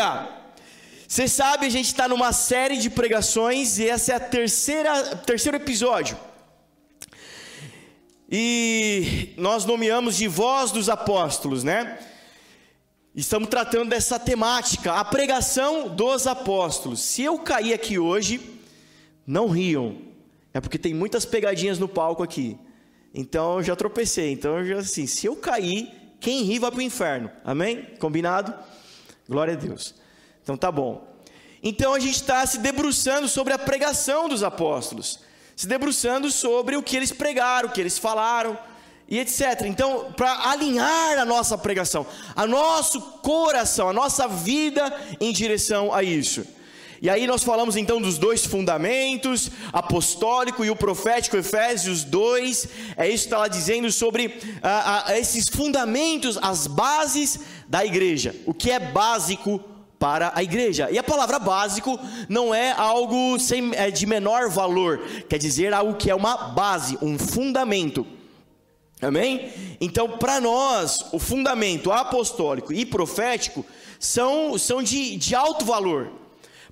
[0.00, 0.28] Aleluia!
[1.06, 5.56] Você sabe, a gente está numa série de pregações e esse é a terceira, terceiro
[5.56, 6.16] episódio.
[8.30, 11.98] E nós nomeamos de voz dos apóstolos, né?
[13.14, 17.00] Estamos tratando dessa temática, a pregação dos apóstolos.
[17.00, 18.40] Se eu cair aqui hoje,
[19.26, 19.98] não riam,
[20.54, 22.56] é porque tem muitas pegadinhas no palco aqui.
[23.12, 24.32] Então eu já tropecei.
[24.32, 25.90] Então eu já assim, se eu cair,
[26.20, 27.30] quem ri vai para o inferno.
[27.44, 27.88] Amém?
[27.98, 28.54] Combinado?
[29.30, 29.94] Glória a Deus.
[30.42, 31.06] Então tá bom.
[31.62, 35.20] Então a gente está se debruçando sobre a pregação dos apóstolos,
[35.54, 38.58] se debruçando sobre o que eles pregaram, o que eles falaram
[39.08, 39.66] e etc.
[39.66, 42.04] Então, para alinhar a nossa pregação,
[42.34, 46.44] a nosso coração, a nossa vida em direção a isso.
[47.02, 53.08] E aí nós falamos então dos dois fundamentos, apostólico e o profético, Efésios 2, é
[53.08, 58.52] isso que está lá dizendo sobre ah, ah, esses fundamentos, as bases da igreja, o
[58.52, 59.64] que é básico
[59.98, 60.90] para a igreja.
[60.90, 65.94] E a palavra básico não é algo sem, é de menor valor, quer dizer algo
[65.94, 68.06] que é uma base, um fundamento.
[69.00, 69.50] Amém?
[69.80, 73.64] Então, para nós, o fundamento apostólico e profético
[73.98, 76.19] são, são de, de alto valor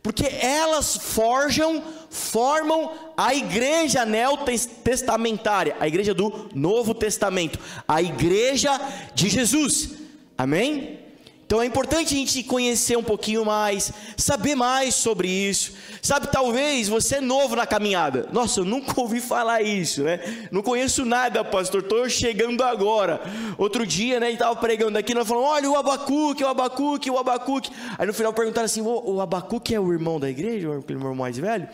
[0.02, 8.80] porque elas forjam, formam a igreja neotestamentária, a igreja do Novo Testamento, a igreja
[9.14, 9.90] de Jesus.
[10.36, 11.07] Amém?
[11.48, 15.72] Então é importante a gente conhecer um pouquinho mais, saber mais sobre isso.
[16.02, 18.28] Sabe, talvez você é novo na caminhada.
[18.30, 20.20] Nossa, eu nunca ouvi falar isso, né?
[20.52, 21.80] Não conheço nada, pastor.
[21.80, 23.22] Estou chegando agora.
[23.56, 27.16] Outro dia, né, gente estava pregando aqui, nós falamos: olha o Abacuque, o Abacuque, o
[27.18, 27.70] Abacuque.
[27.96, 31.14] Aí no final perguntaram assim: o, o Abacuque é o irmão da igreja, o irmão
[31.14, 31.66] mais velho?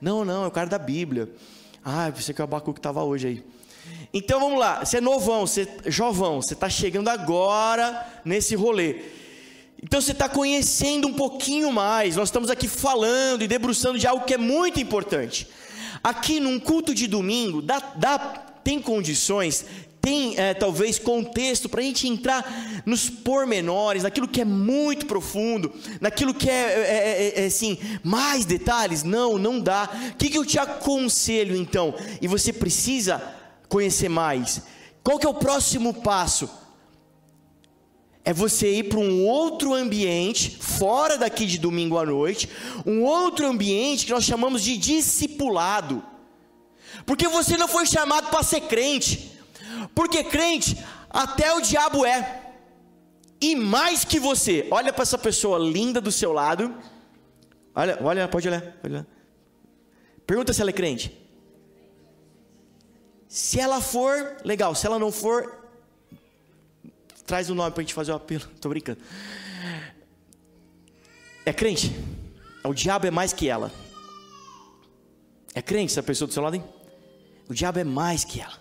[0.00, 1.30] Não, não, é o cara da Bíblia.
[1.84, 3.44] Ah, pensei que o Abacuque estava hoje aí.
[4.12, 9.19] Então vamos lá, você é novão, você é jovão, você está chegando agora nesse rolê.
[9.82, 12.16] Então você está conhecendo um pouquinho mais.
[12.16, 15.48] Nós estamos aqui falando e debruçando de algo que é muito importante.
[16.02, 18.18] Aqui num culto de domingo, dá, dá
[18.62, 19.64] tem condições,
[20.00, 25.72] tem é, talvez contexto para a gente entrar nos pormenores, naquilo que é muito profundo,
[26.00, 29.02] naquilo que é, é, é, é, assim, mais detalhes?
[29.02, 29.88] Não, não dá.
[30.12, 31.94] O que, que eu te aconselho então?
[32.20, 33.22] E você precisa
[33.68, 34.62] conhecer mais.
[35.02, 36.48] Qual que é o próximo passo?
[38.24, 42.48] É você ir para um outro ambiente, fora daqui de domingo à noite,
[42.84, 46.02] um outro ambiente que nós chamamos de discipulado.
[47.06, 49.38] Porque você não foi chamado para ser crente.
[49.94, 50.76] Porque crente,
[51.08, 52.52] até o diabo é.
[53.40, 54.68] E mais que você.
[54.70, 56.74] Olha para essa pessoa linda do seu lado.
[57.74, 59.06] Olha, olha, pode olhar, pode olhar.
[60.26, 61.16] Pergunta se ela é crente.
[63.26, 64.74] Se ela for, legal.
[64.74, 65.59] Se ela não for,
[67.30, 68.42] Traz o um nome para a gente fazer o apelo.
[68.56, 68.98] Estou brincando.
[71.46, 71.94] É crente?
[72.64, 73.72] O diabo é mais que ela.
[75.54, 76.64] É crente essa pessoa do seu lado, hein?
[77.48, 78.58] O diabo é mais que ela.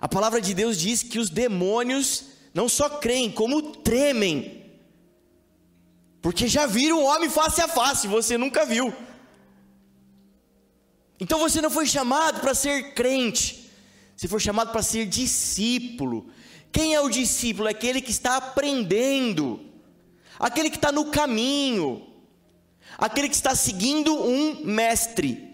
[0.00, 4.70] A palavra de Deus diz que os demônios não só creem, como tremem.
[6.22, 8.94] Porque já viram o homem face a face, você nunca viu.
[11.18, 13.68] Então você não foi chamado para ser crente,
[14.16, 16.30] você foi chamado para ser discípulo.
[16.72, 17.68] Quem é o discípulo?
[17.68, 19.60] É aquele que está aprendendo,
[20.38, 22.06] aquele que está no caminho,
[22.96, 25.50] aquele que está seguindo um mestre.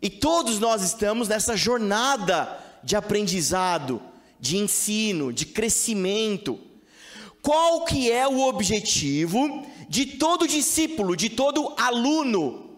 [0.00, 4.02] E todos nós estamos nessa jornada de aprendizado,
[4.38, 6.58] de ensino, de crescimento.
[7.40, 12.70] Qual que é o objetivo de todo discípulo, de todo aluno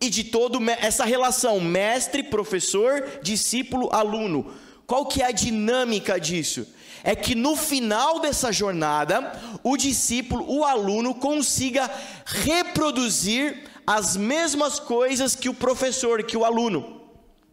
[0.00, 4.52] e de toda essa relação mestre, professor, discípulo, aluno?
[4.88, 6.66] Qual que é a dinâmica disso?
[7.04, 11.90] É que no final dessa jornada, o discípulo, o aluno consiga
[12.24, 17.02] reproduzir as mesmas coisas que o professor, que o aluno.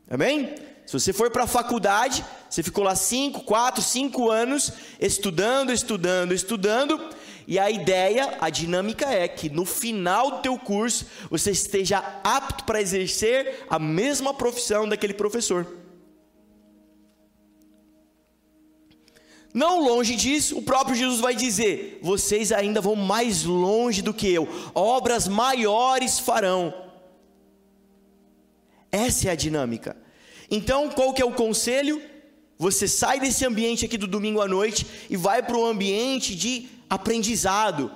[0.09, 0.55] Amém?
[0.85, 6.33] Se você for para a faculdade, você ficou lá 5, 4, 5 anos estudando, estudando,
[6.33, 7.09] estudando,
[7.45, 12.63] e a ideia, a dinâmica é que no final do teu curso você esteja apto
[12.63, 15.84] para exercer a mesma profissão daquele professor.
[19.55, 24.27] Não longe disso, o próprio Jesus vai dizer: vocês ainda vão mais longe do que
[24.27, 26.73] eu, obras maiores farão.
[28.91, 29.95] Essa é a dinâmica.
[30.51, 32.01] Então, qual que é o conselho?
[32.57, 36.67] Você sai desse ambiente aqui do domingo à noite e vai para um ambiente de
[36.89, 37.89] aprendizado,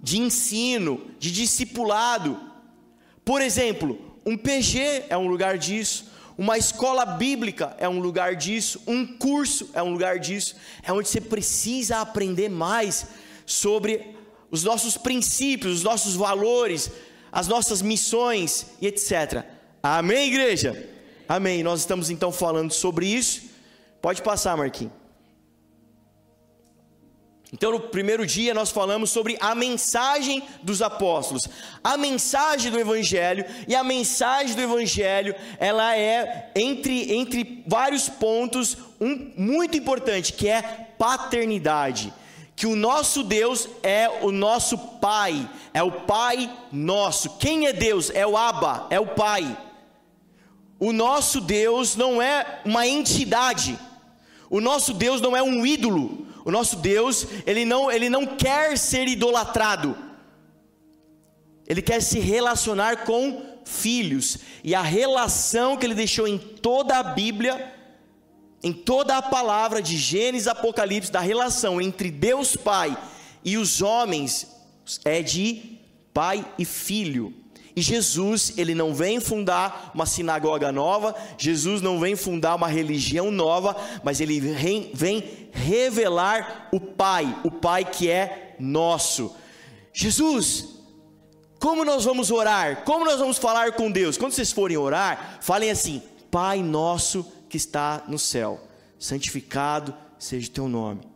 [0.00, 2.40] de ensino, de discipulado.
[3.22, 8.80] Por exemplo, um PG é um lugar disso, uma escola bíblica é um lugar disso,
[8.86, 13.06] um curso é um lugar disso, é onde você precisa aprender mais
[13.44, 14.16] sobre
[14.50, 16.90] os nossos princípios, os nossos valores,
[17.30, 19.44] as nossas missões e etc.
[19.82, 20.88] Amém, igreja?
[21.28, 21.62] Amém.
[21.62, 23.42] Nós estamos então falando sobre isso.
[24.00, 25.01] Pode passar, Marquinhos.
[27.52, 31.42] Então, no primeiro dia, nós falamos sobre a mensagem dos apóstolos,
[31.84, 38.78] a mensagem do Evangelho, e a mensagem do Evangelho, ela é, entre, entre vários pontos,
[38.98, 40.62] um muito importante, que é
[40.96, 42.10] paternidade.
[42.56, 47.36] Que o nosso Deus é o nosso Pai, é o Pai nosso.
[47.36, 48.10] Quem é Deus?
[48.14, 49.58] É o Abba, é o Pai.
[50.78, 53.78] O nosso Deus não é uma entidade,
[54.48, 58.76] o nosso Deus não é um ídolo, o nosso Deus, ele não, ele não quer
[58.76, 59.96] ser idolatrado.
[61.66, 64.38] Ele quer se relacionar com filhos.
[64.64, 67.72] E a relação que ele deixou em toda a Bíblia,
[68.62, 72.96] em toda a palavra de Gênesis Apocalipse, da relação entre Deus Pai
[73.44, 74.48] e os homens,
[75.04, 75.78] é de
[76.12, 77.34] pai e filho.
[77.74, 83.30] E Jesus, ele não vem fundar uma sinagoga nova, Jesus não vem fundar uma religião
[83.30, 83.74] nova,
[84.04, 84.92] mas ele vem,
[85.52, 89.34] revelar o Pai, o Pai que é nosso.
[89.92, 90.68] Jesus,
[91.58, 92.84] como nós vamos orar?
[92.84, 94.18] Como nós vamos falar com Deus?
[94.18, 98.60] Quando vocês forem orar, falem assim: Pai nosso que está no céu,
[98.98, 101.11] santificado seja o teu nome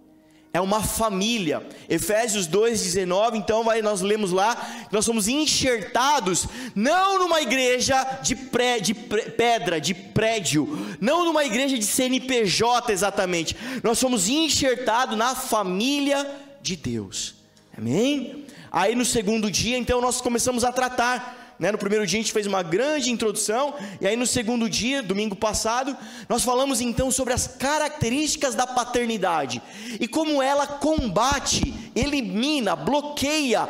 [0.56, 1.62] é uma família.
[1.88, 8.80] Efésios 2,19, então vai, nós lemos lá, nós somos enxertados, não numa igreja de, pré,
[8.80, 16.26] de pedra, de prédio, não numa igreja de CNPJ exatamente, nós somos enxertados na família
[16.62, 17.34] de Deus,
[17.76, 18.46] amém?
[18.72, 21.72] Aí no segundo dia, então, nós começamos a tratar né?
[21.72, 25.34] No primeiro dia a gente fez uma grande introdução, e aí no segundo dia, domingo
[25.34, 25.96] passado,
[26.28, 29.62] nós falamos então sobre as características da paternidade
[29.98, 33.68] e como ela combate, elimina, bloqueia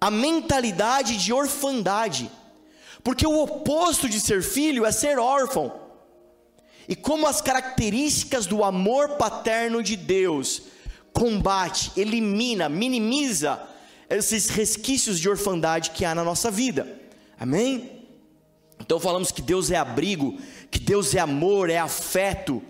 [0.00, 2.30] a mentalidade de orfandade.
[3.02, 5.72] Porque o oposto de ser filho é ser órfão.
[6.88, 10.62] E como as características do amor paterno de Deus
[11.12, 13.60] combate, elimina, minimiza
[14.08, 16.95] esses resquícios de orfandade que há na nossa vida.
[17.38, 18.02] Amém?
[18.80, 20.38] Então falamos que Deus é abrigo,
[20.70, 22.62] que Deus é amor, é afeto,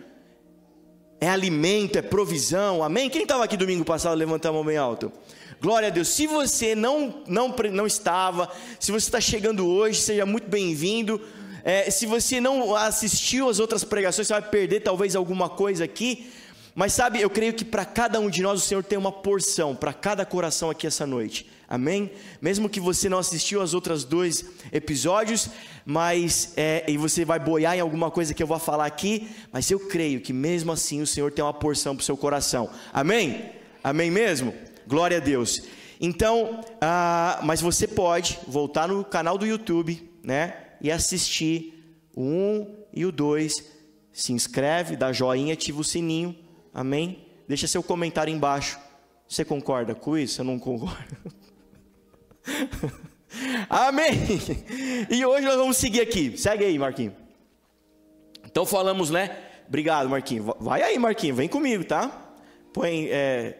[1.20, 2.82] é alimento, é provisão.
[2.82, 3.10] Amém?
[3.10, 5.12] Quem estava aqui domingo passado, levanta a mão bem alto.
[5.60, 6.08] Glória a Deus.
[6.08, 11.20] Se você não, não, não estava, se você está chegando hoje, seja muito bem-vindo.
[11.64, 16.30] É, se você não assistiu às outras pregações, você vai perder talvez alguma coisa aqui.
[16.74, 19.74] Mas sabe, eu creio que para cada um de nós o Senhor tem uma porção,
[19.74, 21.50] para cada coração aqui essa noite.
[21.68, 22.12] Amém?
[22.40, 25.48] Mesmo que você não assistiu aos outros dois episódios,
[25.84, 29.70] mas é, e você vai boiar em alguma coisa que eu vou falar aqui, mas
[29.70, 32.70] eu creio que mesmo assim o Senhor tem uma porção para o seu coração.
[32.92, 33.50] Amém?
[33.82, 34.54] Amém mesmo?
[34.86, 35.62] Glória a Deus.
[36.00, 40.56] Então, ah, mas você pode voltar no canal do YouTube, né?
[40.80, 43.76] E assistir o 1 e o 2.
[44.12, 46.36] Se inscreve, dá joinha, ativa o sininho.
[46.72, 47.26] Amém?
[47.48, 48.78] Deixa seu comentário embaixo.
[49.28, 50.40] Você concorda com isso?
[50.40, 51.16] Eu não concordo.
[53.68, 54.10] Amém.
[55.10, 56.36] E hoje nós vamos seguir aqui.
[56.38, 57.14] Segue aí, Marquinho.
[58.44, 59.36] Então falamos, né?
[59.68, 60.54] Obrigado, Marquinho.
[60.58, 61.34] Vai aí, Marquinho.
[61.34, 62.32] Vem comigo, tá?
[62.72, 63.08] Põe.
[63.10, 63.58] É...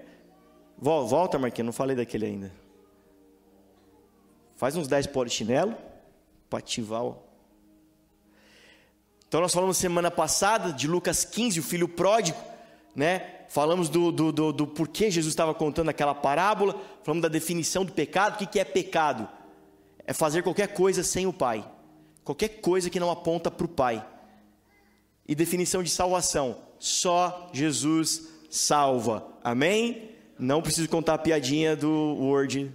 [0.79, 1.67] Volta, Marquinho.
[1.67, 2.53] Não falei daquele ainda.
[4.57, 5.75] Faz uns 10 polichinelo
[6.49, 7.03] para ativar.
[9.29, 12.39] Então nós falamos semana passada de Lucas 15, o filho pródigo,
[12.95, 13.36] né?
[13.49, 17.93] Falamos do, do, do, do porquê Jesus estava contando aquela parábola, falamos da definição do
[17.93, 18.35] pecado.
[18.35, 19.29] O que, que é pecado?
[20.07, 21.65] É fazer qualquer coisa sem o Pai,
[22.25, 24.05] qualquer coisa que não aponta para o Pai.
[25.27, 29.27] E definição de salvação: só Jesus salva.
[29.43, 30.11] Amém?
[30.39, 32.71] Não preciso contar a piadinha do Word,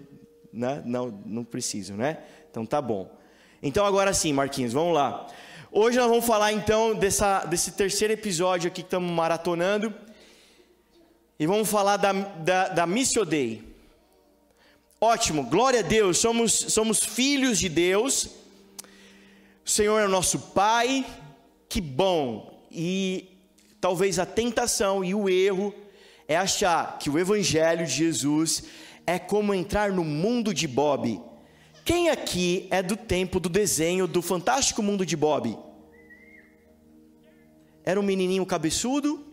[0.51, 0.81] né?
[0.85, 2.17] Não, não preciso, né?
[2.49, 3.09] Então tá bom.
[3.63, 5.27] Então agora sim, Marquinhos, vamos lá.
[5.71, 9.93] Hoje nós vamos falar então dessa, desse terceiro episódio aqui que estamos maratonando
[11.41, 13.63] e vamos falar da, da, da Missio Dei.
[15.01, 18.29] Ótimo, glória a Deus, somos, somos filhos de Deus,
[19.65, 21.03] o Senhor é o nosso Pai,
[21.67, 23.27] que bom, e
[23.81, 25.73] talvez a tentação e o erro
[26.27, 28.65] é achar que o Evangelho de Jesus
[29.07, 31.19] é como entrar no mundo de Bob.
[31.83, 35.57] Quem aqui é do tempo do desenho do Fantástico Mundo de Bob?
[37.83, 39.30] Era um menininho cabeçudo,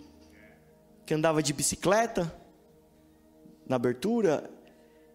[1.09, 2.31] que andava de bicicleta
[3.67, 4.51] na abertura,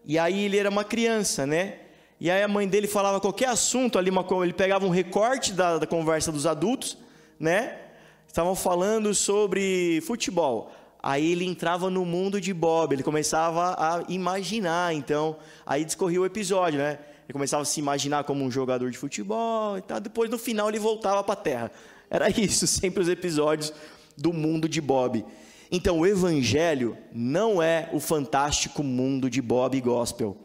[0.04, 1.82] e aí ele era uma criança, né?
[2.18, 4.10] E aí a mãe dele falava qualquer assunto ali,
[4.42, 6.98] ele pegava um recorte da, da conversa dos adultos,
[7.38, 7.78] né?
[8.26, 10.72] Estavam falando sobre futebol.
[11.00, 16.26] Aí ele entrava no mundo de Bob, ele começava a imaginar, então, aí discorria o
[16.26, 16.98] episódio, né?
[17.24, 20.68] Ele começava a se imaginar como um jogador de futebol e tal, depois no final
[20.68, 21.72] ele voltava para a terra.
[22.10, 23.72] Era isso, sempre os episódios
[24.16, 25.24] do mundo de Bob.
[25.70, 30.36] Então, o evangelho não é o fantástico mundo de Bob Gospel.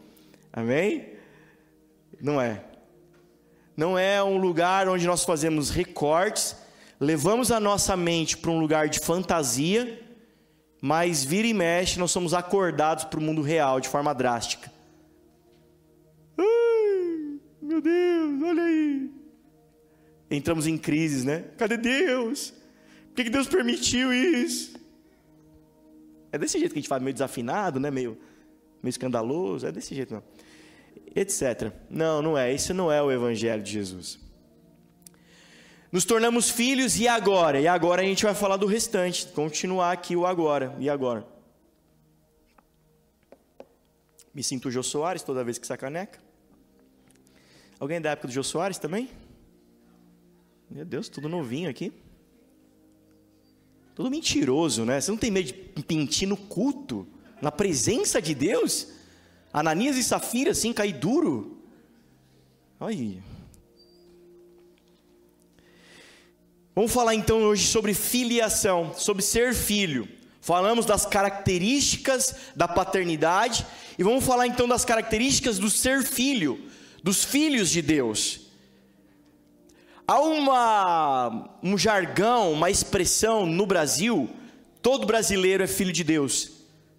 [0.52, 1.10] Amém?
[2.20, 2.64] Não é.
[3.76, 6.56] Não é um lugar onde nós fazemos recortes,
[6.98, 10.10] levamos a nossa mente para um lugar de fantasia
[10.80, 14.72] mas vira e mexe, nós somos acordados para o mundo real de forma drástica.
[16.38, 19.10] Ai, meu Deus, olha aí.
[20.30, 21.44] Entramos em crises, né?
[21.58, 22.54] Cadê Deus?
[23.14, 24.79] Por que Deus permitiu isso?
[26.32, 27.90] É desse jeito que a gente faz, meio desafinado, né?
[27.90, 28.18] meio,
[28.82, 30.22] meio escandaloso, é desse jeito, não.
[31.14, 31.72] Etc.
[31.88, 32.52] Não, não é.
[32.52, 34.18] Isso não é o Evangelho de Jesus.
[35.90, 37.60] Nos tornamos filhos e agora?
[37.60, 41.26] E agora a gente vai falar do restante, continuar aqui o agora e agora.
[44.32, 46.20] Me sinto o Jô Soares toda vez que sacaneca.
[47.80, 49.10] Alguém da época do Jô Soares também?
[50.70, 51.92] Meu Deus, tudo novinho aqui.
[54.00, 54.98] Tudo mentiroso, né?
[54.98, 57.06] Você não tem medo de mentir no culto,
[57.42, 58.86] na presença de Deus?
[59.52, 61.62] Ananias e Safira assim cair duro?
[62.80, 63.22] Olha.
[66.74, 70.08] Vamos falar então hoje sobre filiação, sobre ser filho.
[70.40, 73.66] Falamos das características da paternidade
[73.98, 76.58] e vamos falar então das características do ser filho,
[77.02, 78.49] dos filhos de Deus.
[80.10, 84.28] Há uma, um jargão, uma expressão no Brasil,
[84.82, 86.50] todo brasileiro é filho de Deus,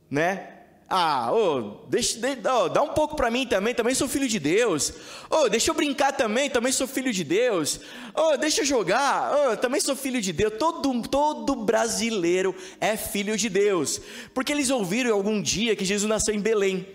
[0.09, 0.47] né?
[0.89, 2.17] Ah, oh, deixa,
[2.55, 4.93] oh, dá um pouco para mim também, também sou filho de Deus.
[5.29, 7.81] Oh, deixa eu brincar também, também sou filho de Deus.
[8.15, 10.53] Oh, deixa eu jogar, oh, também sou filho de Deus.
[10.57, 13.99] Todo, todo brasileiro é filho de Deus.
[14.33, 16.87] Porque eles ouviram algum dia que Jesus nasceu em Belém.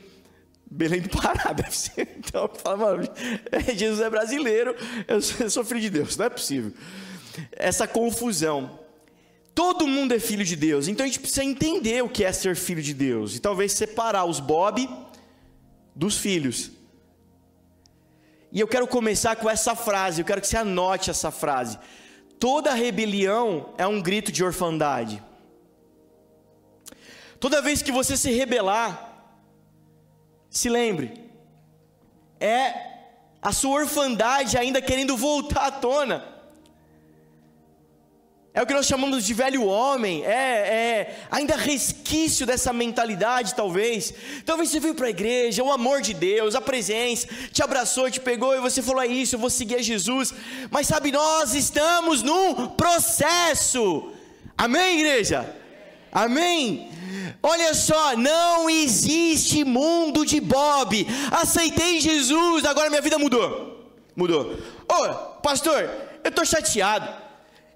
[0.69, 2.17] Belém do Pará, deve ser.
[2.19, 3.09] Então, mano,
[3.75, 4.75] Jesus é brasileiro,
[5.07, 6.73] eu sou filho de Deus, não é possível.
[7.53, 8.81] Essa confusão.
[9.55, 12.57] Todo mundo é filho de Deus, então a gente precisa entender o que é ser
[12.57, 14.87] filho de Deus e talvez separar os Bob
[15.95, 16.73] dos filhos.
[18.53, 21.79] E eu quero começar com essa frase, eu quero que você anote essa frase.
[22.39, 25.23] Toda rebelião é um grito de orfandade.
[27.41, 29.06] Toda vez que você se rebelar,
[30.57, 31.13] se lembre,
[32.41, 32.75] é
[33.43, 36.37] a sua orfandade ainda querendo voltar à tona.
[38.55, 44.15] É o que nós chamamos de velho homem, é, é ainda resquício dessa mentalidade, talvez.
[44.47, 48.19] Talvez você veio para a igreja, o amor de Deus, a presença, te abraçou, te
[48.19, 50.33] pegou e você falou: é isso, eu vou seguir a Jesus.
[50.71, 54.11] Mas sabe, nós estamos num processo.
[54.57, 55.55] Amém, igreja?
[56.17, 56.89] Amém?
[57.43, 61.07] Olha só, não existe mundo de Bob.
[61.31, 63.93] Aceitei Jesus, agora minha vida mudou.
[64.17, 64.55] Mudou.
[64.91, 65.83] Ô, oh, pastor,
[66.25, 67.07] eu estou chateado.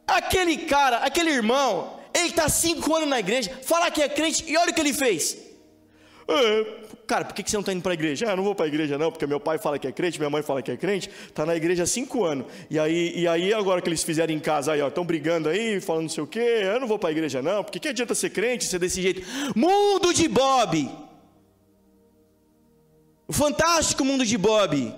[0.06, 4.56] Aquele cara, aquele irmão, ele está cinco anos na igreja, fala que é crente e
[4.56, 5.36] olha o que ele fez.
[6.26, 6.79] É,
[7.10, 8.30] cara, por que você não está indo para a igreja?
[8.30, 10.30] Ah, não vou para a igreja não, porque meu pai fala que é crente, minha
[10.30, 12.46] mãe fala que é crente, está na igreja há cinco anos.
[12.70, 16.08] E aí, e aí agora que eles fizeram em casa, estão brigando aí, falando não
[16.08, 18.64] sei o quê, eu não vou para a igreja não, porque que adianta ser crente,
[18.64, 19.22] ser desse jeito?
[19.56, 20.88] Mundo de Bob!
[23.26, 24.94] O fantástico mundo de Bob.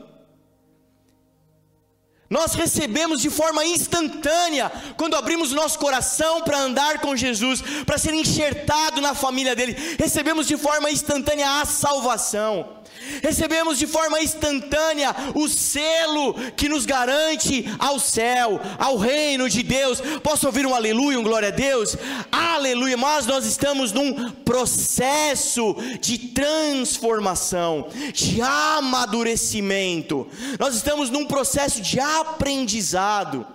[2.33, 8.15] Nós recebemos de forma instantânea quando abrimos nosso coração para andar com Jesus, para ser
[8.15, 9.77] enxertado na família dele.
[9.99, 12.82] Recebemos de forma instantânea a salvação.
[13.23, 20.01] Recebemos de forma instantânea o selo que nos garante ao céu, ao reino de Deus.
[20.23, 21.97] Posso ouvir um aleluia, um glória a Deus?
[22.31, 22.97] Aleluia!
[22.97, 30.29] Mas nós estamos num processo de transformação, de amadurecimento.
[30.59, 33.47] Nós estamos num processo de aprendizado.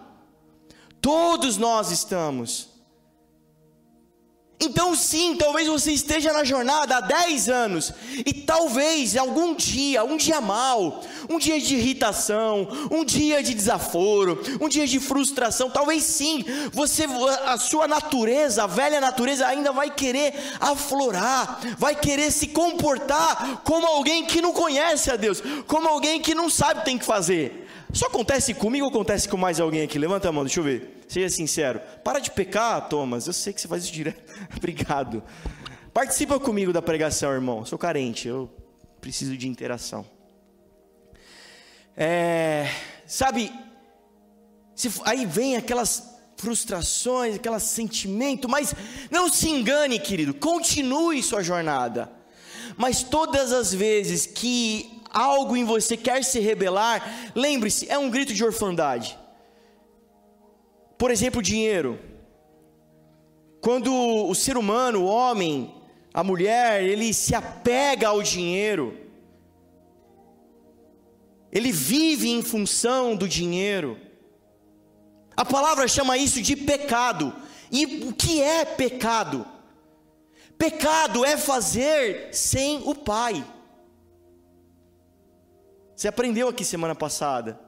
[1.01, 2.76] Todos nós estamos.
[4.59, 7.93] Então, sim, talvez você esteja na jornada há 10 anos
[8.25, 14.41] e talvez algum dia, um dia mal, um dia de irritação, um dia de desaforo,
[14.59, 17.05] um dia de frustração, talvez sim, você
[17.45, 23.85] a sua natureza, a velha natureza ainda vai querer aflorar, vai querer se comportar como
[23.85, 27.05] alguém que não conhece a Deus, como alguém que não sabe o que tem que
[27.05, 27.66] fazer.
[27.97, 29.97] Só acontece comigo ou acontece com mais alguém aqui?
[29.97, 31.01] Levanta a mão, deixa eu ver.
[31.07, 31.81] Seja sincero.
[32.03, 33.25] Para de pecar, Thomas.
[33.25, 34.21] Eu sei que você faz isso direto.
[34.55, 35.23] Obrigado.
[35.91, 37.65] Participa comigo da pregação, irmão.
[37.65, 38.51] Sou carente, eu
[39.01, 40.05] preciso de interação.
[41.97, 42.69] É,
[43.07, 43.51] sabe,
[44.75, 48.75] se, aí vem aquelas frustrações, aquele sentimento, mas
[49.09, 52.11] não se engane, querido, continue sua jornada.
[52.77, 58.35] Mas todas as vezes que algo em você quer se rebelar, lembre-se, é um grito
[58.35, 59.17] de orfandade.
[60.95, 61.99] Por exemplo, dinheiro.
[63.59, 65.73] Quando o ser humano, o homem,
[66.13, 68.95] a mulher, ele se apega ao dinheiro,
[71.51, 73.97] ele vive em função do dinheiro.
[75.35, 77.33] A palavra chama isso de pecado.
[77.71, 79.47] E o que é pecado?
[80.59, 83.43] Pecado é fazer sem o Pai.
[85.97, 87.59] Você aprendeu aqui semana passada.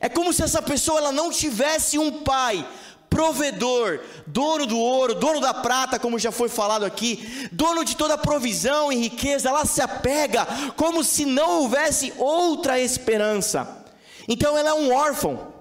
[0.00, 2.68] É como se essa pessoa ela não tivesse um pai
[3.08, 8.14] provedor, dono do ouro, dono da prata, como já foi falado aqui, dono de toda
[8.14, 10.44] a provisão e riqueza, ela se apega
[10.76, 13.84] como se não houvesse outra esperança.
[14.26, 15.54] Então ela é um órfão,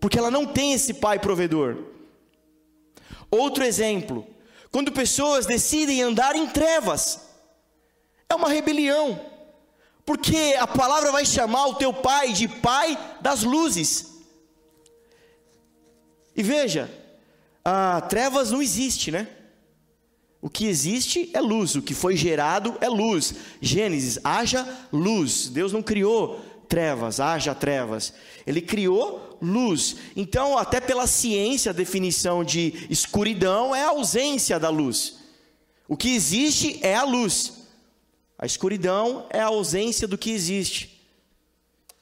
[0.00, 1.76] porque ela não tem esse pai provedor.
[3.30, 4.26] Outro exemplo,
[4.72, 7.20] quando pessoas decidem andar em trevas,
[8.28, 9.33] é uma rebelião,
[10.04, 14.14] porque a palavra vai chamar o teu pai de pai das luzes.
[16.36, 16.90] E veja,
[17.64, 19.28] a trevas não existe, né?
[20.42, 23.34] O que existe é luz, o que foi gerado é luz.
[23.62, 25.48] Gênesis, haja luz.
[25.48, 28.12] Deus não criou trevas, haja trevas.
[28.46, 29.96] Ele criou luz.
[30.14, 35.16] Então, até pela ciência, a definição de escuridão é a ausência da luz.
[35.88, 37.63] O que existe é a luz.
[38.38, 41.00] A escuridão é a ausência do que existe.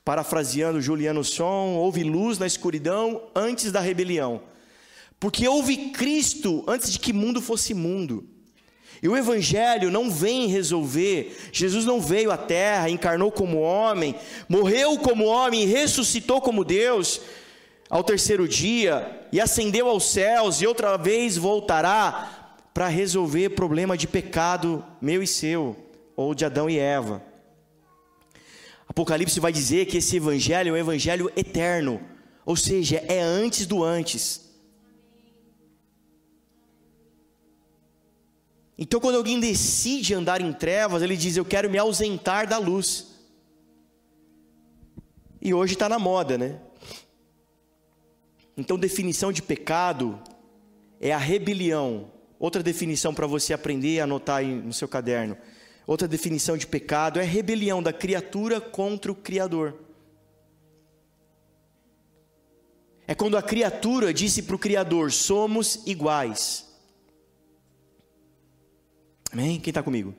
[0.05, 4.43] Parafraseando Juliano Som, houve luz na escuridão antes da rebelião.
[5.21, 8.27] Porque houve Cristo antes de que mundo fosse mundo.
[9.03, 11.37] E o Evangelho não vem resolver.
[11.53, 14.15] Jesus não veio à terra, encarnou como homem,
[14.49, 17.21] morreu como homem ressuscitou como Deus
[17.91, 24.09] ao terceiro dia e ascendeu aos céus e outra vez voltará para resolver problema de
[24.09, 25.77] pecado meu e seu,
[26.17, 27.23] ou de Adão e Eva.
[28.89, 32.01] Apocalipse vai dizer que esse evangelho é um evangelho eterno,
[32.45, 34.43] ou seja, é antes do antes.
[38.77, 43.13] Então, quando alguém decide andar em trevas, ele diz: Eu quero me ausentar da luz.
[45.41, 46.61] E hoje está na moda, né?
[48.57, 50.21] Então, definição de pecado
[51.01, 52.11] é a rebelião.
[52.39, 55.37] Outra definição para você aprender e anotar no seu caderno.
[55.87, 59.75] Outra definição de pecado é rebelião da criatura contra o Criador.
[63.07, 66.69] É quando a criatura disse para o Criador: somos iguais.
[69.33, 69.59] Amém?
[69.59, 70.15] Quem está comigo?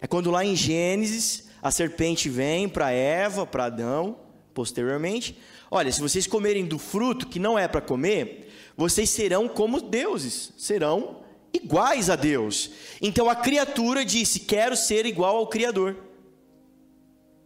[0.00, 4.18] É quando lá em Gênesis a serpente vem para Eva, para Adão,
[4.52, 5.38] posteriormente.
[5.70, 10.52] Olha, se vocês comerem do fruto que não é para comer, vocês serão como deuses,
[10.58, 11.23] serão
[11.54, 12.70] iguais a Deus.
[13.00, 15.96] Então a criatura disse: Quero ser igual ao Criador.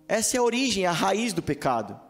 [0.09, 2.01] Essa é a origem, a raiz do pecado.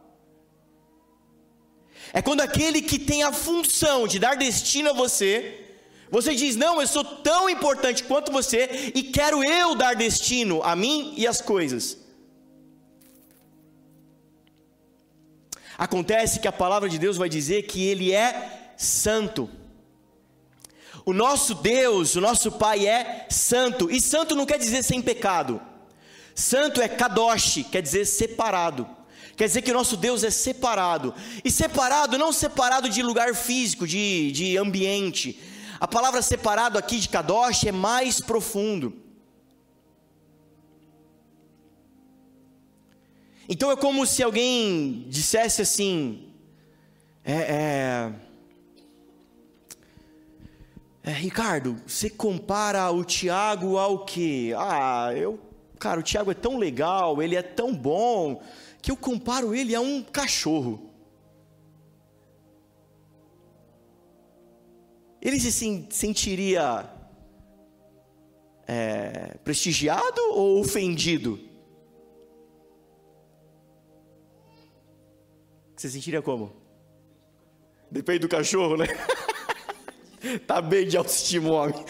[2.12, 5.76] É quando aquele que tem a função de dar destino a você,
[6.10, 10.74] você diz: Não, eu sou tão importante quanto você e quero eu dar destino a
[10.76, 11.98] mim e as coisas.
[15.76, 19.48] Acontece que a palavra de Deus vai dizer que Ele é santo.
[21.08, 25.58] O nosso Deus, o nosso Pai é santo, e santo não quer dizer sem pecado.
[26.34, 28.86] Santo é kadosh, quer dizer separado.
[29.34, 31.14] Quer dizer que o nosso Deus é separado.
[31.42, 35.40] E separado, não separado de lugar físico, de, de ambiente,
[35.80, 38.94] a palavra separado aqui de Kadosh é mais profundo.
[43.48, 46.34] Então é como se alguém dissesse assim:
[47.24, 48.27] é, é,
[51.02, 54.52] é, Ricardo, você compara o Tiago ao que?
[54.54, 55.38] Ah, eu,
[55.78, 58.42] cara, o Tiago é tão legal, ele é tão bom,
[58.82, 60.88] que eu comparo ele a um cachorro.
[65.20, 66.88] ele se sentiria
[68.66, 71.38] é, prestigiado ou ofendido?
[75.76, 76.56] Você sentiria como?
[77.90, 78.86] Depende do cachorro, né?
[80.46, 81.84] tá bem de autoestima, homem.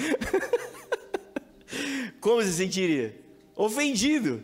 [2.20, 3.18] como você sentiria?
[3.56, 4.42] Ofendido.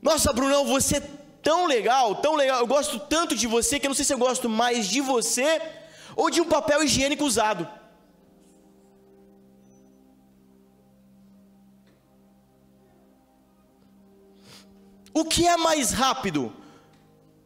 [0.00, 1.02] Nossa, Brunão, você é
[1.42, 2.60] tão legal, tão legal.
[2.60, 5.60] Eu gosto tanto de você que eu não sei se eu gosto mais de você
[6.14, 7.68] ou de um papel higiênico usado.
[15.12, 16.52] O que é mais rápido?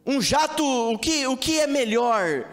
[0.05, 2.45] Um jato, o que, o que é melhor?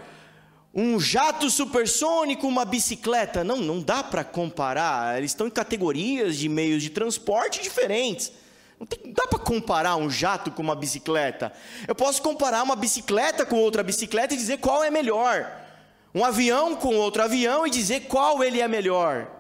[0.73, 3.43] Um jato supersônico, uma bicicleta?
[3.43, 5.19] Não, não dá para comparar.
[5.19, 8.31] Eles estão em categorias de meios de transporte diferentes.
[8.79, 11.53] Não, tem, dá para comparar um jato com uma bicicleta.
[11.89, 15.51] Eu posso comparar uma bicicleta com outra bicicleta e dizer qual é melhor.
[16.15, 19.40] Um avião com outro avião e dizer qual ele é melhor.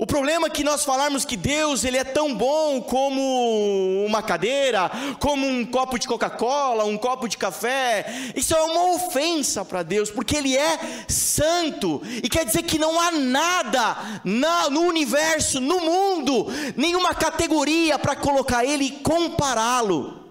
[0.00, 4.88] O problema é que nós falarmos que Deus ele é tão bom como uma cadeira,
[5.18, 8.06] como um copo de Coca-Cola, um copo de café,
[8.36, 13.00] isso é uma ofensa para Deus, porque Ele é santo, e quer dizer que não
[13.00, 20.28] há nada na, no universo, no mundo, nenhuma categoria para colocar Ele e compará-lo.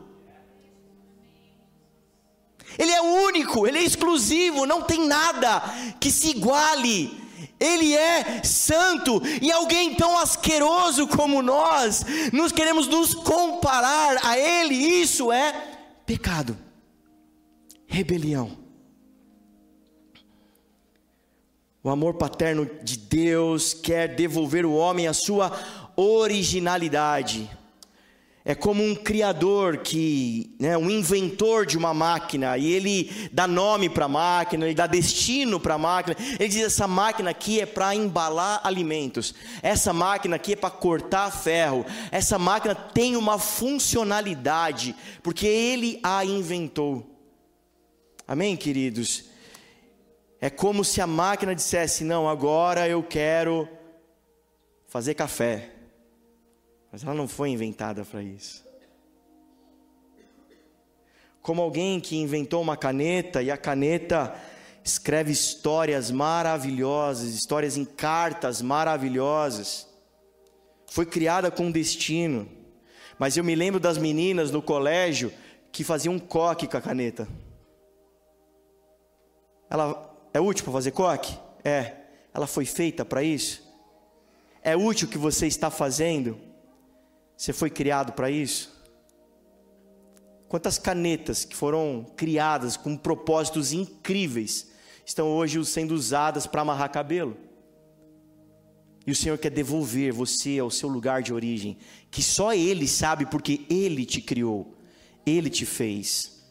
[2.80, 5.62] Ele é único, Ele é exclusivo, não tem nada
[6.00, 7.27] que se iguale
[7.60, 14.76] ele é santo e alguém tão asqueroso como nós, nós queremos nos comparar a Ele,
[14.76, 15.54] isso é
[16.06, 16.58] pecado,
[17.88, 18.58] rebelião.
[21.84, 25.58] O amor paterno de Deus quer devolver o homem a sua
[25.96, 27.50] originalidade.
[28.50, 33.90] É como um criador que, né, um inventor de uma máquina, e ele dá nome
[33.90, 36.16] para a máquina, ele dá destino para a máquina.
[36.40, 41.30] Ele diz: essa máquina aqui é para embalar alimentos, essa máquina aqui é para cortar
[41.30, 47.06] ferro, essa máquina tem uma funcionalidade, porque ele a inventou.
[48.26, 49.26] Amém, queridos?
[50.40, 53.68] É como se a máquina dissesse: não, agora eu quero
[54.88, 55.77] fazer café.
[56.98, 58.66] Mas ela não foi inventada para isso.
[61.44, 64.34] Como alguém que inventou uma caneta e a caneta
[64.84, 69.88] escreve histórias maravilhosas, histórias em cartas maravilhosas.
[70.88, 72.50] Foi criada com destino.
[73.20, 75.32] Mas eu me lembro das meninas no colégio
[75.72, 77.28] que faziam um coque com a caneta.
[79.70, 81.38] Ela é útil para fazer coque?
[81.64, 81.94] É.
[82.34, 83.62] Ela foi feita para isso?
[84.64, 86.47] É útil o que você está fazendo?
[87.38, 88.76] Você foi criado para isso?
[90.48, 94.72] Quantas canetas que foram criadas com propósitos incríveis
[95.06, 97.38] estão hoje sendo usadas para amarrar cabelo?
[99.06, 101.78] E o Senhor quer devolver você ao seu lugar de origem,
[102.10, 104.76] que só Ele sabe porque Ele te criou,
[105.26, 106.44] Ele te fez.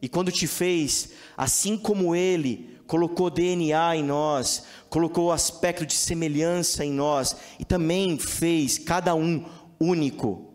[0.00, 6.84] E quando te fez, assim como Ele colocou DNA em nós, colocou aspecto de semelhança
[6.84, 9.44] em nós, e também fez cada um
[9.82, 10.52] único.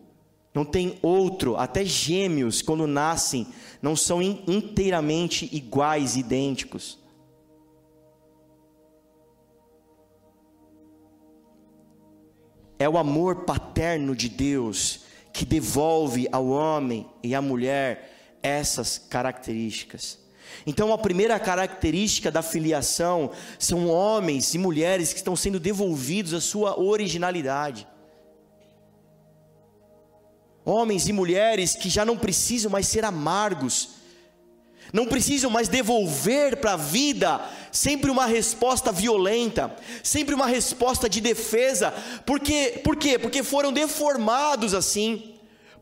[0.53, 3.45] Não tem outro, até gêmeos, quando nascem,
[3.81, 6.97] não são inteiramente iguais, idênticos.
[12.79, 15.01] É o amor paterno de Deus
[15.33, 20.19] que devolve ao homem e à mulher essas características.
[20.65, 26.41] Então, a primeira característica da filiação são homens e mulheres que estão sendo devolvidos a
[26.41, 27.87] sua originalidade
[30.67, 33.91] homens e mulheres que já não precisam mais ser amargos,
[34.91, 41.21] não precisam mais devolver para a vida sempre uma resposta violenta, sempre uma resposta de
[41.21, 41.93] defesa,
[42.25, 43.17] porque, por quê?
[43.17, 45.35] Porque foram deformados assim,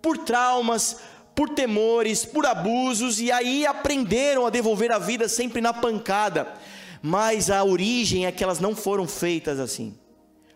[0.03, 0.97] por traumas,
[1.33, 6.53] por temores, por abusos, e aí aprenderam a devolver a vida sempre na pancada,
[7.01, 9.97] mas a origem é que elas não foram feitas assim,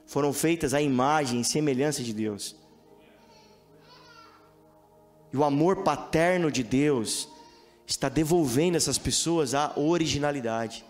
[0.05, 2.58] foram feitas à imagem e semelhança de Deus.
[5.31, 7.27] E o amor paterno de Deus
[7.85, 10.85] está devolvendo essas pessoas a originalidade.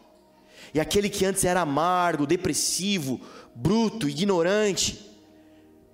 [0.74, 3.20] E aquele que antes era amargo, depressivo,
[3.56, 5.10] bruto, ignorante,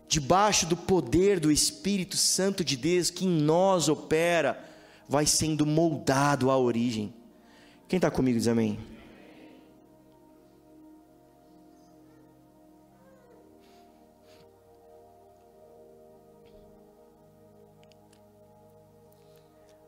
[0.08, 4.64] debaixo do poder do Espírito Santo de Deus que em nós opera,
[5.08, 7.14] vai sendo moldado à origem.
[7.88, 8.80] Quem está comigo diz amém?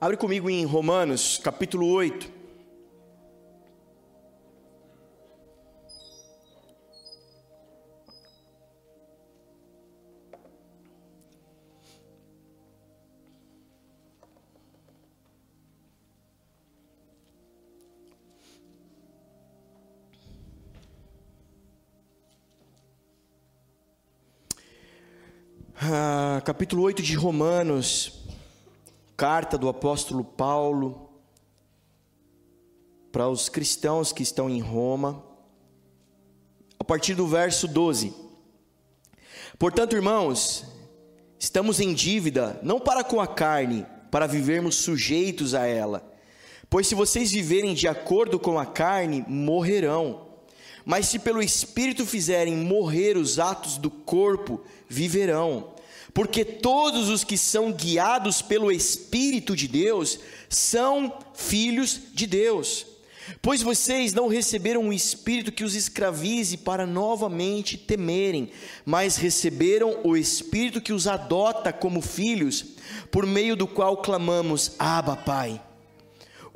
[0.07, 2.31] Abre comigo em Romanos, capítulo 8.
[25.81, 28.16] Ah, capítulo 8 de Romanos,
[29.17, 31.09] carta do apóstolo Paulo
[33.11, 35.23] para os cristãos que estão em Roma,
[36.79, 38.13] a partir do verso 12.
[39.57, 40.65] Portanto, irmãos,
[41.39, 46.13] estamos em dívida não para com a carne, para vivermos sujeitos a ela.
[46.69, 50.27] Pois se vocês viverem de acordo com a carne, morrerão.
[50.85, 55.73] Mas se pelo Espírito fizerem morrer os atos do corpo, viverão.
[56.13, 62.85] Porque todos os que são guiados pelo Espírito de Deus são filhos de Deus.
[63.41, 68.49] Pois vocês não receberam um espírito que os escravize para novamente temerem,
[68.85, 72.65] mas receberam o espírito que os adota como filhos,
[73.11, 75.61] por meio do qual clamamos: Abba, Pai.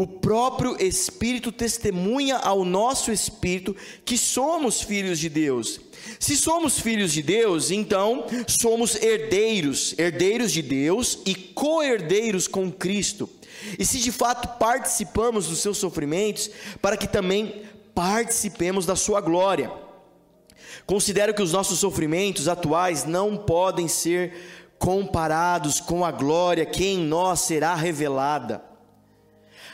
[0.02, 5.80] O próprio Espírito testemunha ao nosso espírito que somos filhos de Deus.
[6.20, 13.30] Se somos filhos de Deus, então somos herdeiros, herdeiros de Deus e co-herdeiros com Cristo
[13.78, 16.50] e se de fato participamos dos seus sofrimentos,
[16.82, 17.62] para que também
[17.94, 19.72] participemos da sua glória.
[20.88, 24.34] Considero que os nossos sofrimentos atuais não podem ser
[24.80, 28.71] comparados com a glória que em nós será revelada.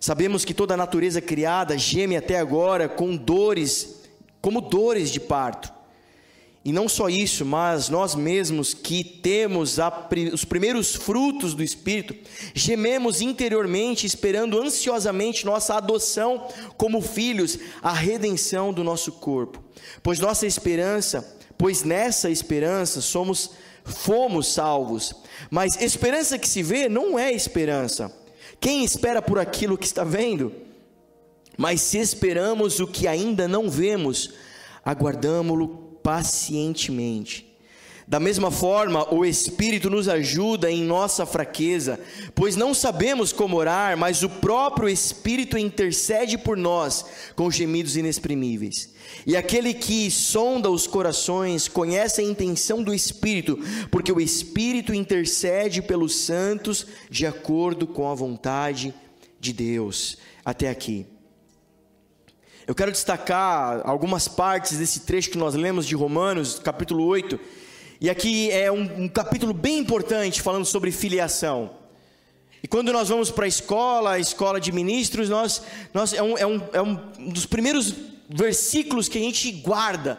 [0.00, 4.00] Sabemos que toda a natureza criada geme até agora com dores,
[4.40, 5.70] como dores de parto.
[6.64, 12.14] E não só isso, mas nós mesmos que temos a, os primeiros frutos do Espírito,
[12.54, 19.62] gememos interiormente, esperando ansiosamente nossa adoção como filhos, a redenção do nosso corpo.
[20.02, 23.50] Pois nossa esperança, pois nessa esperança somos
[23.84, 25.14] fomos salvos.
[25.50, 28.19] Mas esperança que se vê não é esperança.
[28.58, 30.52] Quem espera por aquilo que está vendo?
[31.56, 34.32] Mas se esperamos o que ainda não vemos,
[34.84, 35.68] aguardamo-lo
[36.02, 37.49] pacientemente.
[38.10, 42.00] Da mesma forma, o Espírito nos ajuda em nossa fraqueza,
[42.34, 47.04] pois não sabemos como orar, mas o próprio Espírito intercede por nós
[47.36, 48.92] com gemidos inexprimíveis.
[49.24, 53.56] E aquele que sonda os corações conhece a intenção do Espírito,
[53.92, 58.92] porque o Espírito intercede pelos santos de acordo com a vontade
[59.38, 60.18] de Deus.
[60.44, 61.06] Até aqui.
[62.66, 67.38] Eu quero destacar algumas partes desse trecho que nós lemos de Romanos, capítulo 8.
[68.00, 71.70] E aqui é um, um capítulo bem importante falando sobre filiação.
[72.62, 76.38] E quando nós vamos para a escola, a escola de ministros, nós, nós é, um,
[76.38, 76.94] é, um, é um
[77.28, 77.92] dos primeiros
[78.26, 80.18] versículos que a gente guarda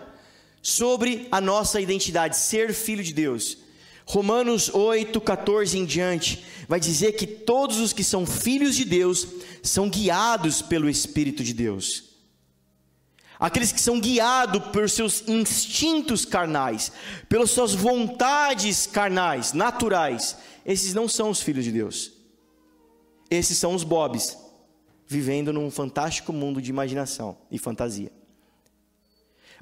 [0.62, 3.58] sobre a nossa identidade, ser filho de Deus.
[4.06, 9.28] Romanos 8, 14 em diante, vai dizer que todos os que são filhos de Deus
[9.63, 12.11] são guiados pelo Espírito de Deus
[13.42, 16.92] aqueles que são guiados por seus instintos carnais,
[17.28, 22.12] pelas suas vontades carnais, naturais, esses não são os filhos de Deus.
[23.32, 24.38] Esses são os bobs,
[25.08, 28.12] vivendo num fantástico mundo de imaginação e fantasia.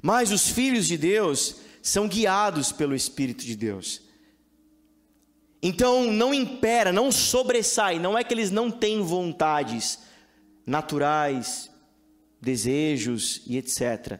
[0.02, 4.02] Mas os filhos de Deus são guiados pelo Espírito de Deus.
[5.62, 10.00] Então não impera, não sobressai, não é que eles não têm vontades
[10.66, 11.69] naturais,
[12.40, 14.18] desejos e etc.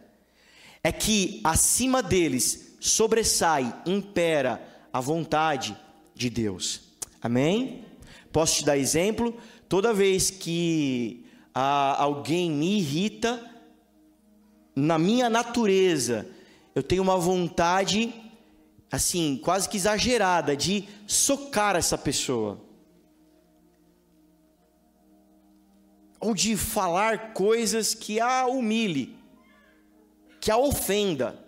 [0.83, 5.77] É que acima deles sobressai, impera a vontade
[6.15, 6.81] de Deus.
[7.21, 7.85] Amém?
[8.33, 9.37] Posso te dar exemplo?
[9.69, 13.45] Toda vez que ah, alguém me irrita,
[14.75, 16.27] na minha natureza,
[16.75, 18.13] eu tenho uma vontade,
[18.91, 22.61] assim, quase que exagerada, de socar essa pessoa.
[26.21, 29.17] Ou de falar coisas que a humilhe,
[30.39, 31.43] que a ofenda.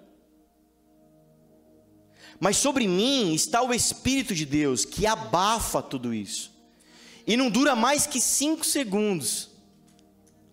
[2.41, 6.51] Mas sobre mim está o Espírito de Deus que abafa tudo isso.
[7.27, 9.51] E não dura mais que cinco segundos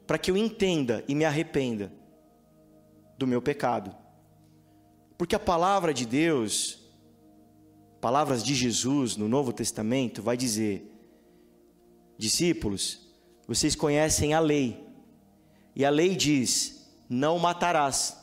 [0.06, 1.92] para que eu entenda e me arrependa
[3.18, 3.96] do meu pecado.
[5.18, 6.80] Porque a palavra de Deus,
[8.00, 10.90] palavras de Jesus no Novo Testamento, vai dizer:
[12.18, 13.09] discípulos,
[13.50, 14.88] vocês conhecem a lei.
[15.76, 18.16] E a lei diz: não matarás.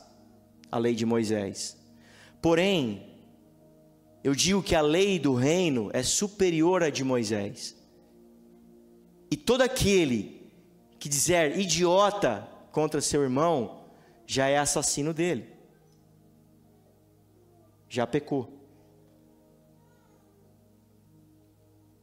[0.71, 1.77] A lei de Moisés.
[2.41, 3.19] Porém,
[4.23, 7.75] eu digo que a lei do reino é superior à de Moisés.
[9.29, 10.49] E todo aquele
[10.99, 13.85] que dizer idiota contra seu irmão,
[14.25, 15.47] já é assassino dele.
[17.89, 18.57] Já pecou.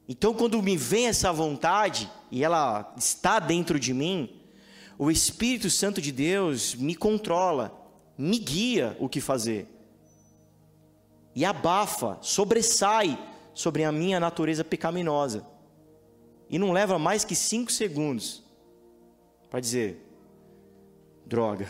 [0.08, 4.29] Então, quando me vem essa vontade, e ela está dentro de mim,
[4.99, 7.73] o Espírito Santo de Deus me controla,
[8.18, 9.68] me guia o que fazer.
[11.33, 13.16] E abafa, sobressai
[13.55, 15.47] sobre a minha natureza pecaminosa.
[16.51, 18.42] E não leva mais que cinco segundos
[19.49, 20.05] para dizer:
[21.25, 21.68] droga.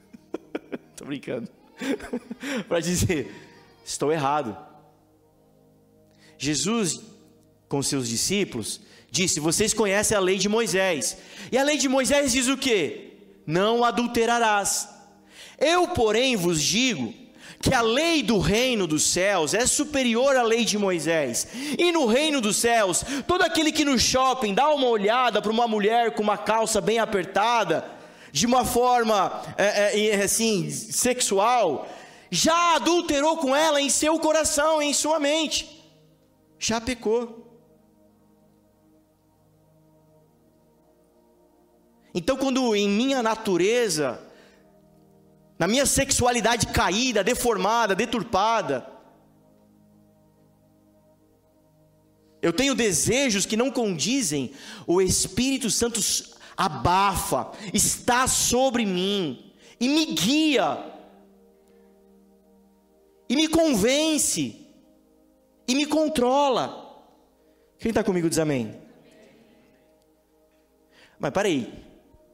[0.92, 1.50] Estou brincando.
[2.66, 3.30] para dizer:
[3.84, 4.56] estou errado.
[6.38, 7.02] Jesus,
[7.68, 8.80] com seus discípulos,
[9.14, 11.16] disse: Vocês conhecem a lei de Moisés.
[11.50, 13.12] E a lei de Moisés diz o quê?
[13.46, 14.88] Não adulterarás.
[15.58, 17.14] Eu, porém, vos digo
[17.62, 21.46] que a lei do reino dos céus é superior à lei de Moisés.
[21.78, 25.68] E no reino dos céus, todo aquele que no shopping dá uma olhada para uma
[25.68, 27.88] mulher com uma calça bem apertada,
[28.32, 31.88] de uma forma é, é, assim sexual,
[32.30, 35.86] já adulterou com ela em seu coração, em sua mente,
[36.58, 37.43] já pecou.
[42.14, 44.20] Então, quando em minha natureza
[45.58, 48.86] na minha sexualidade caída, deformada, deturpada.
[52.42, 54.52] Eu tenho desejos que não condizem,
[54.86, 56.00] o Espírito Santo
[56.56, 60.92] abafa, está sobre mim e me guia,
[63.28, 64.66] e me convence,
[65.66, 66.82] e me controla.
[67.78, 68.78] Quem está comigo diz amém.
[71.18, 71.72] Mas peraí,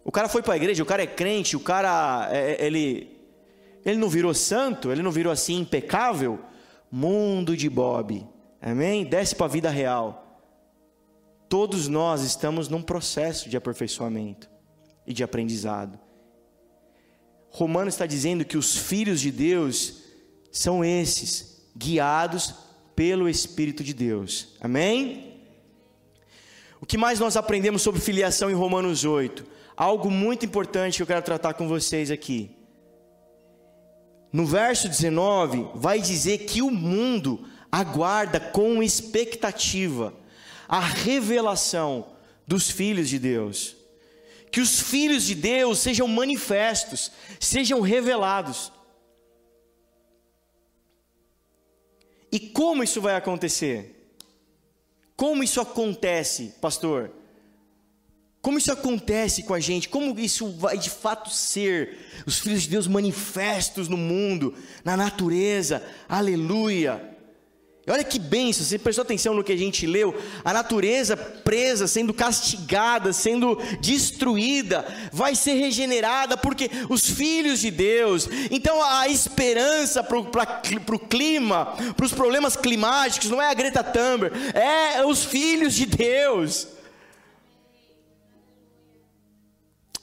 [0.05, 3.19] o cara foi para a igreja, o cara é crente, o cara, é, é, ele,
[3.85, 6.41] ele não virou santo, ele não virou assim impecável.
[6.91, 8.27] Mundo de Bob,
[8.61, 9.05] amém?
[9.05, 10.41] Desce para a vida real.
[11.49, 14.51] Todos nós estamos num processo de aperfeiçoamento
[15.07, 15.99] e de aprendizado.
[17.49, 20.03] Romanos está dizendo que os filhos de Deus
[20.51, 22.55] são esses, guiados
[22.95, 25.41] pelo Espírito de Deus, amém?
[26.81, 29.60] O que mais nós aprendemos sobre filiação em Romanos 8?
[29.81, 32.55] Algo muito importante que eu quero tratar com vocês aqui.
[34.31, 40.13] No verso 19, vai dizer que o mundo aguarda com expectativa
[40.69, 42.09] a revelação
[42.47, 43.75] dos filhos de Deus.
[44.53, 48.71] Que os filhos de Deus sejam manifestos, sejam revelados.
[52.31, 54.15] E como isso vai acontecer?
[55.17, 57.20] Como isso acontece, pastor?
[58.43, 59.89] Como isso acontece com a gente?
[59.89, 61.99] Como isso vai de fato ser?
[62.27, 65.83] Os filhos de Deus manifestos no mundo, na natureza.
[66.09, 67.11] Aleluia.
[67.89, 70.15] Olha que benção, você prestou atenção no que a gente leu?
[70.45, 78.29] A natureza presa, sendo castigada, sendo destruída, vai ser regenerada, porque os filhos de Deus.
[78.51, 84.37] Então a esperança para o clima, para os problemas climáticos, não é a Greta Thunberg,
[84.55, 86.69] é os filhos de Deus.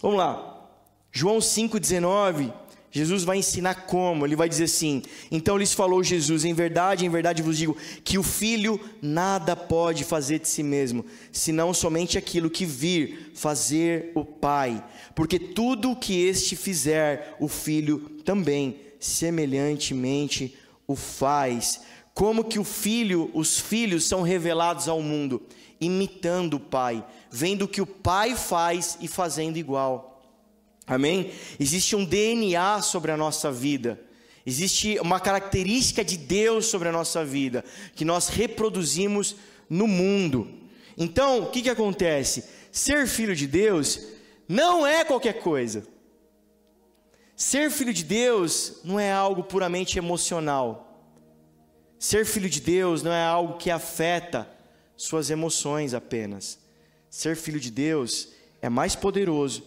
[0.08, 0.70] Vamos lá.
[1.12, 2.54] João 5,19.
[2.89, 7.10] Jesus vai ensinar como, ele vai dizer assim: Então lhes falou Jesus, em verdade, em
[7.10, 12.50] verdade vos digo, que o filho nada pode fazer de si mesmo, senão somente aquilo
[12.50, 14.82] que vir fazer o Pai,
[15.13, 20.56] porque tudo o que este fizer, o filho também semelhantemente
[20.88, 21.82] o faz.
[22.13, 25.43] Como que o filho, os filhos são revelados ao mundo,
[25.80, 30.22] imitando o Pai vendo o que o Pai faz e fazendo igual.
[30.86, 31.32] Amém?
[31.60, 34.00] Existe um DNA sobre a nossa vida.
[34.46, 39.36] Existe uma característica de Deus sobre a nossa vida que nós reproduzimos
[39.70, 40.50] no mundo.
[40.98, 42.46] Então, o que, que acontece?
[42.72, 44.00] Ser filho de Deus
[44.48, 45.86] não é qualquer coisa.
[47.36, 51.04] Ser filho de Deus não é algo puramente emocional.
[52.00, 54.50] Ser filho de Deus não é algo que afeta
[54.98, 56.60] suas emoções apenas.
[57.10, 58.30] Ser filho de Deus
[58.62, 59.64] é mais poderoso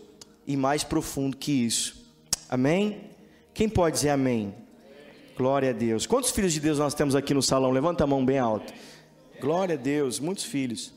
[0.46, 2.12] e mais profundo que isso.
[2.48, 3.10] Amém?
[3.54, 4.54] Quem pode dizer amém?
[5.36, 6.04] Glória a Deus.
[6.06, 7.70] Quantos filhos de Deus nós temos aqui no salão?
[7.70, 8.74] Levanta a mão bem alto.
[9.40, 10.92] Glória a Deus, muitos filhos.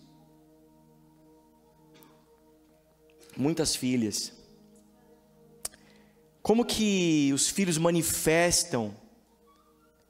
[3.38, 4.34] Muitas filhas.
[6.42, 8.94] Como que os filhos manifestam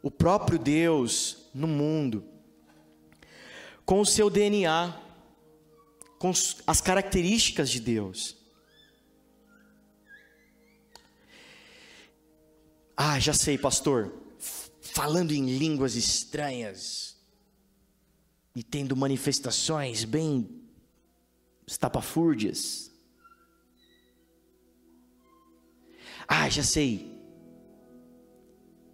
[0.01, 2.32] o próprio Deus no mundo?
[3.85, 5.03] Com o seu DNA
[6.23, 6.31] com
[6.65, 8.37] as características de Deus.
[12.95, 14.13] Ah, já sei, pastor.
[14.79, 17.17] Falando em línguas estranhas
[18.55, 20.63] e tendo manifestações bem
[21.67, 22.89] estapafúrdias.
[26.25, 27.19] Ah, já sei.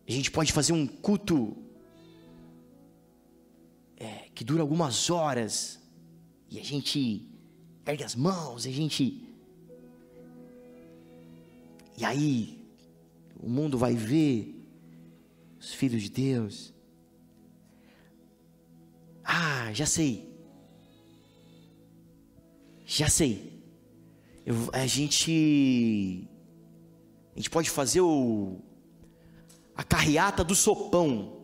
[0.08, 1.56] A gente pode fazer um culto
[4.40, 5.82] que dura algumas horas,
[6.50, 7.28] e a gente
[7.86, 9.30] ergue as mãos, e a gente.
[11.98, 12.66] E aí,
[13.38, 14.66] o mundo vai ver
[15.60, 16.74] os filhos de Deus.
[19.26, 20.34] Ah, já sei.
[22.86, 23.62] Já sei.
[24.46, 26.30] Eu, a gente.
[27.36, 28.62] A gente pode fazer o.
[29.76, 31.39] A carreata do sopão.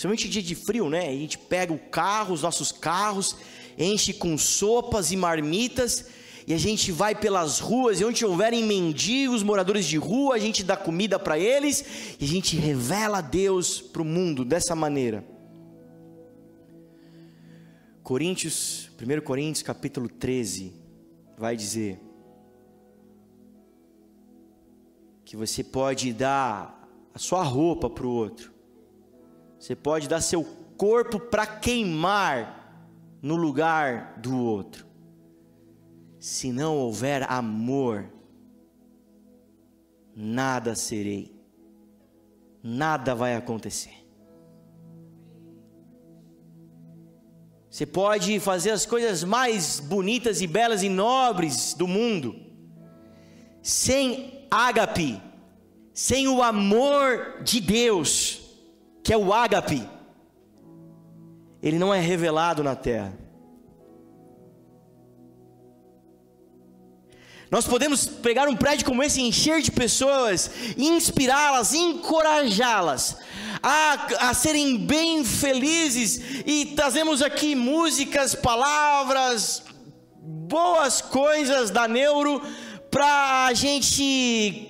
[0.00, 1.10] Principalmente dia de frio, né?
[1.10, 3.36] A gente pega o carro, os nossos carros,
[3.76, 6.06] enche com sopas e marmitas,
[6.46, 10.64] e a gente vai pelas ruas, e onde houverem mendigos, moradores de rua, a gente
[10.64, 15.22] dá comida para eles, e a gente revela a Deus para o mundo dessa maneira.
[18.02, 20.72] Coríntios, 1 Coríntios capítulo 13,
[21.36, 22.00] vai dizer
[25.26, 28.49] que você pode dar a sua roupa para o outro,
[29.60, 30.42] você pode dar seu
[30.78, 32.88] corpo para queimar
[33.20, 34.86] no lugar do outro.
[36.18, 38.10] Se não houver amor,
[40.16, 41.38] nada serei,
[42.62, 43.92] nada vai acontecer.
[47.68, 52.34] Você pode fazer as coisas mais bonitas e belas e nobres do mundo,
[53.62, 55.20] sem ágape,
[55.92, 58.39] sem o amor de Deus
[59.02, 59.88] que é o ágape,
[61.62, 63.12] ele não é revelado na terra.
[67.50, 73.16] Nós podemos pegar um prédio como esse, encher de pessoas, inspirá-las, encorajá-las
[73.60, 79.64] a, a serem bem felizes, e trazemos aqui músicas, palavras,
[80.22, 82.40] boas coisas da Neuro,
[82.88, 84.69] para a gente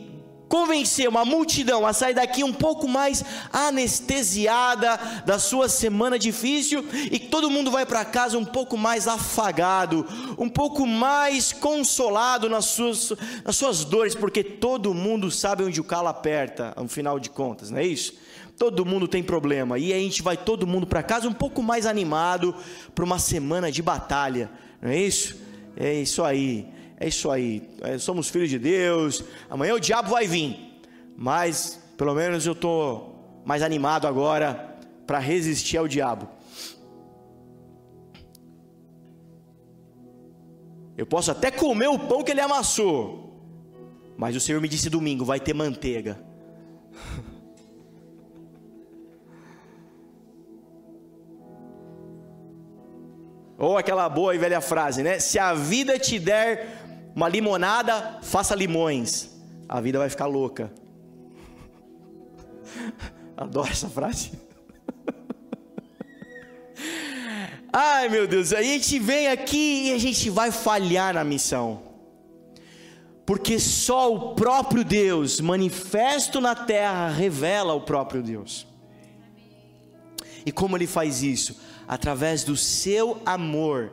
[0.51, 7.21] convencer uma multidão a sair daqui um pouco mais anestesiada da sua semana difícil e
[7.21, 10.05] todo mundo vai para casa um pouco mais afagado,
[10.37, 13.13] um pouco mais consolado nas suas,
[13.45, 17.71] nas suas dores, porque todo mundo sabe onde o calo aperta, no final de contas,
[17.71, 18.15] não é isso?
[18.59, 21.87] Todo mundo tem problema e a gente vai todo mundo para casa um pouco mais
[21.87, 22.57] animado
[22.93, 24.51] para uma semana de batalha,
[24.83, 25.37] não é isso?
[25.77, 26.80] É isso aí.
[27.03, 29.25] É isso aí, é, somos filhos de Deus.
[29.49, 30.83] Amanhã o diabo vai vir,
[31.17, 34.77] mas pelo menos eu estou mais animado agora
[35.07, 36.29] para resistir ao diabo.
[40.95, 43.41] Eu posso até comer o pão que ele amassou,
[44.19, 46.23] mas o Senhor me disse domingo: vai ter manteiga.
[53.57, 55.19] Ou aquela boa e velha frase, né?
[55.19, 56.80] Se a vida te der
[57.15, 59.31] uma limonada, faça limões.
[59.69, 60.73] A vida vai ficar louca.
[63.37, 64.33] Adoro essa frase.
[67.73, 71.83] Ai meu Deus, a gente vem aqui e a gente vai falhar na missão.
[73.25, 78.67] Porque só o próprio Deus, manifesto na terra, revela o próprio Deus.
[80.45, 81.61] E como ele faz isso?
[81.87, 83.93] Através do seu amor,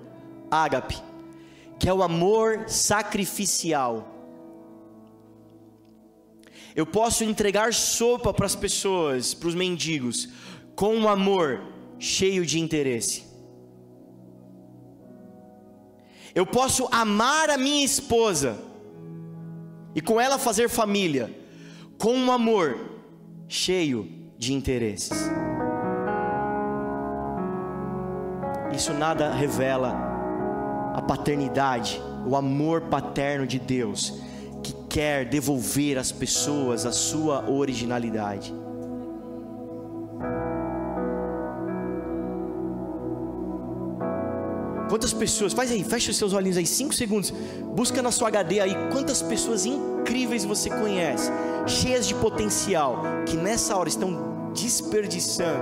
[0.49, 0.97] ágape
[1.79, 4.13] que é o amor sacrificial.
[6.75, 10.29] Eu posso entregar sopa para as pessoas, para os mendigos,
[10.75, 11.61] com um amor
[11.97, 13.25] cheio de interesse.
[16.35, 18.59] Eu posso amar a minha esposa
[19.95, 21.35] e com ela fazer família,
[21.97, 22.77] com um amor
[23.47, 25.17] cheio de interesses.
[28.71, 30.16] Isso nada revela
[30.97, 34.15] a paternidade, o amor paterno de Deus,
[34.63, 38.51] que quer devolver às pessoas a sua originalidade.
[44.89, 47.31] Quantas pessoas, faz aí, fecha os seus olhinhos aí, cinco segundos,
[47.75, 51.29] busca na sua HD aí quantas pessoas incríveis você conhece,
[51.67, 55.61] cheias de potencial, que nessa hora estão desperdiçando,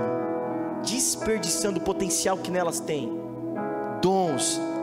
[0.82, 3.25] desperdiçando o potencial que nelas dons,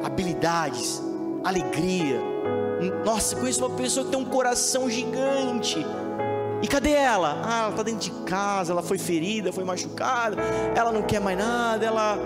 [0.04, 1.02] habilidades,
[1.44, 2.20] alegria.
[3.06, 5.86] Nossa, conheço uma pessoa que tem um coração gigante.
[6.62, 7.42] E cadê ela?
[7.44, 10.38] Ah, ela está dentro de casa, ela foi ferida, foi machucada,
[10.76, 12.18] ela não quer mais nada, ela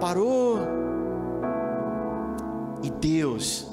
[0.00, 0.58] parou.
[2.82, 3.68] E Deus,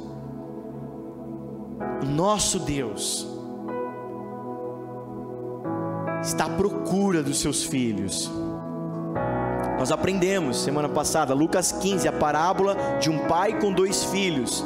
[2.02, 3.28] o nosso Deus,
[6.22, 8.32] está à procura dos seus filhos.
[9.82, 14.64] Nós aprendemos semana passada, Lucas 15, a parábola de um pai com dois filhos.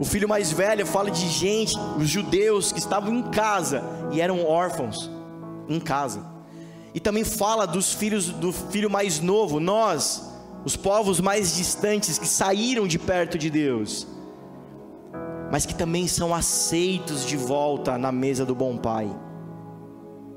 [0.00, 3.80] O filho mais velho fala de gente, os judeus que estavam em casa
[4.10, 5.08] e eram órfãos
[5.68, 6.20] em casa.
[6.92, 10.34] e também fala dos filhos do filho mais novo, nós,
[10.64, 14.04] os povos mais distantes que saíram de perto de Deus,
[15.52, 19.08] mas que também são aceitos de volta na mesa do bom Pai.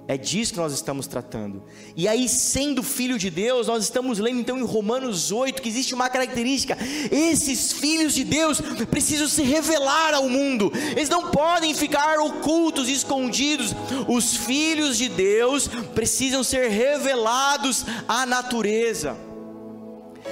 [0.08, 1.62] É disso que nós estamos tratando.
[1.94, 5.94] E aí, sendo filho de Deus, nós estamos lendo então em Romanos 8 que existe
[5.94, 6.78] uma característica:
[7.12, 13.76] esses filhos de Deus precisam se revelar ao mundo, eles não podem ficar ocultos, escondidos.
[14.08, 19.18] Os filhos de Deus precisam ser revelados à natureza,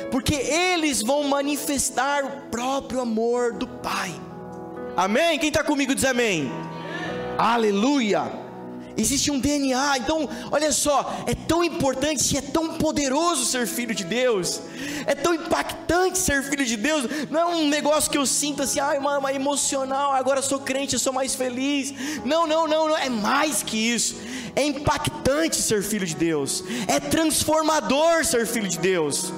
[0.10, 4.16] porque eles vão manifestar o próprio amor do Pai.
[4.96, 5.38] Amém?
[5.38, 6.44] Quem está comigo diz amém.
[6.44, 7.36] amém.
[7.38, 8.45] Aleluia.
[8.98, 14.06] Existe um DNA, então, olha só, é tão importante, é tão poderoso ser filho de
[14.06, 14.62] Deus,
[15.06, 18.80] é tão impactante ser filho de Deus, não é um negócio que eu sinto assim,
[18.80, 21.94] ai, uma, uma emocional, agora sou crente, eu sou mais feliz.
[22.24, 24.16] Não, não, não, não, é mais que isso.
[24.56, 29.34] É impactante ser filho de Deus, é transformador ser filho de Deus.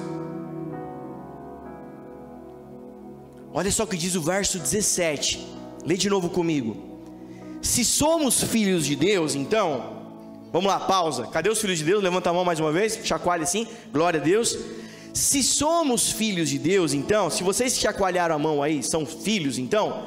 [3.52, 5.44] Olha só o que diz o verso 17,
[5.84, 6.87] lê de novo comigo.
[7.60, 10.02] Se somos filhos de Deus, então,
[10.52, 11.26] vamos lá, pausa.
[11.26, 12.02] Cadê os filhos de Deus?
[12.02, 14.56] Levanta a mão mais uma vez, chacoalha assim, glória a Deus.
[15.12, 20.04] Se somos filhos de Deus, então, se vocês chacoalharam a mão aí, são filhos, então,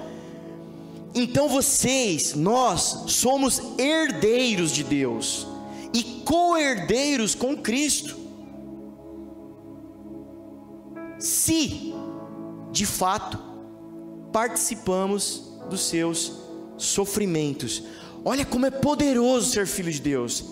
[1.13, 5.45] então vocês, nós, somos herdeiros de Deus
[5.93, 8.15] e co-herdeiros com Cristo.
[11.19, 11.93] Se,
[12.71, 13.37] de fato,
[14.31, 16.41] participamos dos seus
[16.83, 17.83] sofrimentos.
[18.23, 20.43] Olha como é poderoso ser filho de Deus.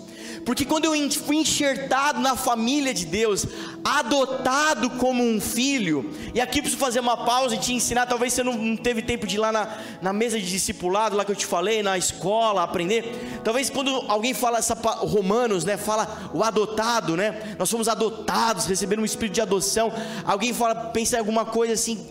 [0.44, 3.46] Porque quando eu fui enxertado na família de Deus,
[3.84, 8.42] adotado como um filho, e aqui preciso fazer uma pausa e te ensinar, talvez você
[8.42, 11.46] não teve tempo de ir lá na, na mesa de discipulado, lá que eu te
[11.46, 13.40] falei, na escola, aprender.
[13.44, 17.56] Talvez quando alguém fala essa Romanos, né, fala o adotado, né?
[17.58, 19.92] Nós fomos adotados, recebendo um espírito de adoção.
[20.24, 22.06] Alguém fala, pensa em alguma coisa assim,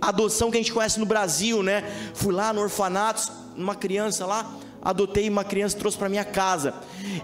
[0.00, 1.84] adoção que a gente conhece no Brasil, né?
[2.14, 6.74] Fui lá no orfanato, uma criança lá, adotei uma criança trouxe para minha casa.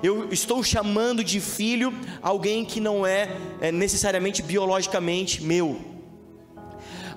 [0.03, 5.81] Eu estou chamando de filho alguém que não é, é necessariamente biologicamente meu.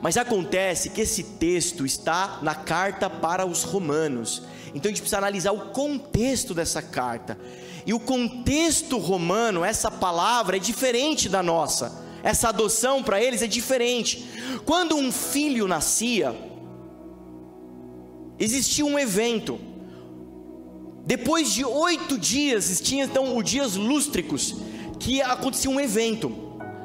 [0.02, 4.44] Mas acontece que esse texto está na carta para os romanos.
[4.74, 7.38] Então a gente precisa analisar o contexto dessa carta.
[7.86, 12.06] E o contexto romano, essa palavra é diferente da nossa.
[12.22, 14.28] Essa adoção para eles é diferente.
[14.66, 16.36] Quando um filho nascia,
[18.40, 19.60] existia um evento.
[21.06, 24.56] Depois de oito dias, tinha então os dias lústricos,
[25.00, 26.32] que acontecia um evento.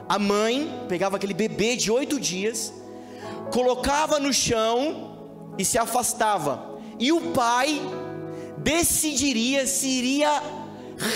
[0.09, 2.73] A mãe pegava aquele bebê de oito dias,
[3.53, 5.19] colocava no chão
[5.59, 6.79] e se afastava.
[6.99, 7.81] E o pai
[8.59, 10.43] decidiria se iria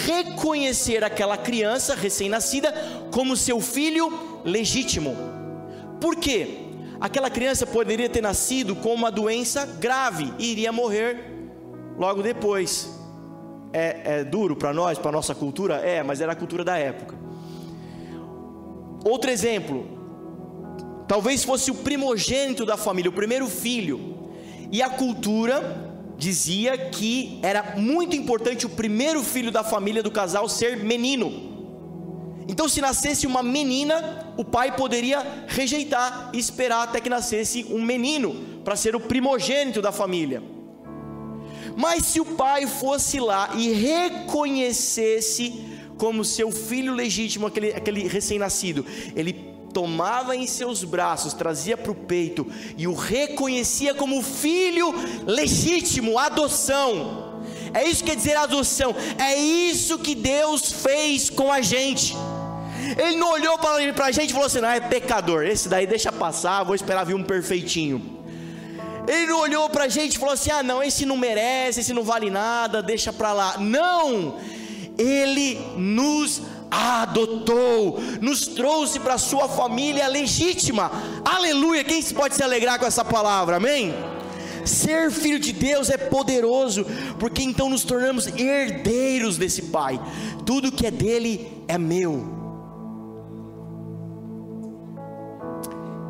[0.04, 2.72] reconhecer aquela criança recém-nascida
[3.12, 5.16] como seu filho legítimo.
[6.00, 6.65] Por quê?
[7.00, 11.36] Aquela criança poderia ter nascido com uma doença grave e iria morrer
[11.98, 12.90] logo depois.
[13.72, 15.76] É, é duro para nós, para nossa cultura?
[15.76, 17.14] É, mas era a cultura da época.
[19.04, 19.86] Outro exemplo,
[21.06, 24.16] talvez fosse o primogênito da família, o primeiro filho,
[24.72, 30.48] e a cultura dizia que era muito importante o primeiro filho da família do casal
[30.48, 31.45] ser menino.
[32.48, 37.82] Então, se nascesse uma menina, o pai poderia rejeitar e esperar até que nascesse um
[37.82, 40.42] menino, para ser o primogênito da família.
[41.76, 45.52] Mas se o pai fosse lá e reconhecesse
[45.98, 48.84] como seu filho legítimo, aquele, aquele recém-nascido,
[49.14, 49.32] ele
[49.72, 52.46] tomava em seus braços, trazia para o peito
[52.78, 54.94] e o reconhecia como filho
[55.26, 57.42] legítimo, adoção.
[57.74, 62.16] É isso que quer dizer adoção, é isso que Deus fez com a gente.
[62.96, 66.10] Ele não olhou para a gente e falou assim: não, é pecador, esse daí deixa
[66.10, 68.16] passar, vou esperar vir um perfeitinho.
[69.06, 71.92] Ele não olhou para a gente e falou assim: ah, não, esse não merece, esse
[71.92, 73.58] não vale nada, deixa para lá.
[73.58, 74.36] Não,
[74.98, 80.90] ele nos adotou, nos trouxe para a sua família legítima.
[81.24, 81.84] Aleluia!
[81.84, 83.56] Quem pode se alegrar com essa palavra?
[83.56, 83.94] Amém?
[84.64, 86.84] Ser filho de Deus é poderoso,
[87.20, 90.00] porque então nos tornamos herdeiros desse Pai.
[90.44, 92.35] Tudo que é dele é meu.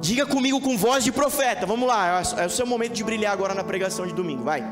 [0.07, 1.67] Diga comigo com voz de profeta.
[1.67, 4.45] Vamos lá, é o seu momento de brilhar agora na pregação de domingo.
[4.45, 4.65] Vai.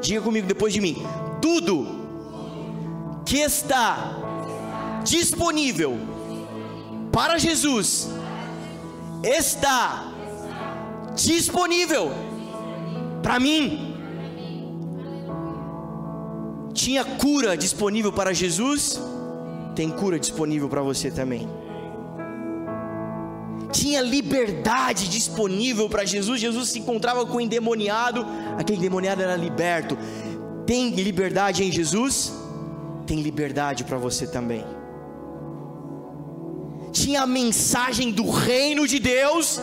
[0.00, 1.04] Diga comigo depois de mim.
[1.42, 1.84] Tudo
[3.26, 4.14] que está
[5.02, 5.98] disponível
[7.10, 8.08] para Jesus
[9.24, 10.12] está
[11.16, 12.12] disponível
[13.20, 13.96] para mim.
[16.72, 19.00] Tinha cura disponível para Jesus?
[19.74, 21.48] Tem cura disponível para você também.
[23.72, 26.40] Tinha liberdade disponível para Jesus.
[26.40, 28.24] Jesus se encontrava com o endemoniado,
[28.56, 29.96] aquele endemoniado era liberto.
[30.66, 32.32] Tem liberdade em Jesus?
[33.06, 34.64] Tem liberdade para você também.
[36.92, 39.60] Tinha a mensagem do reino de Deus?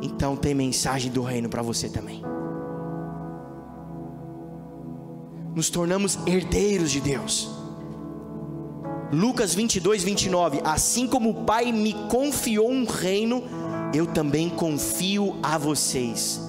[0.00, 2.22] Então tem mensagem do reino para você também.
[5.54, 7.61] Nos tornamos herdeiros de Deus.
[9.12, 10.60] Lucas 22, 29.
[10.64, 13.44] Assim como o Pai me confiou um reino,
[13.92, 16.40] eu também confio a vocês.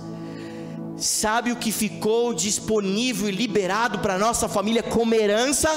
[0.96, 5.70] Sabe o que ficou disponível e liberado para nossa família como herança?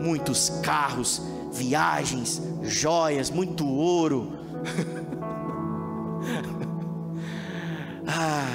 [0.00, 1.22] Muitos carros,
[1.52, 4.32] viagens, joias, muito ouro.
[8.04, 8.48] ah,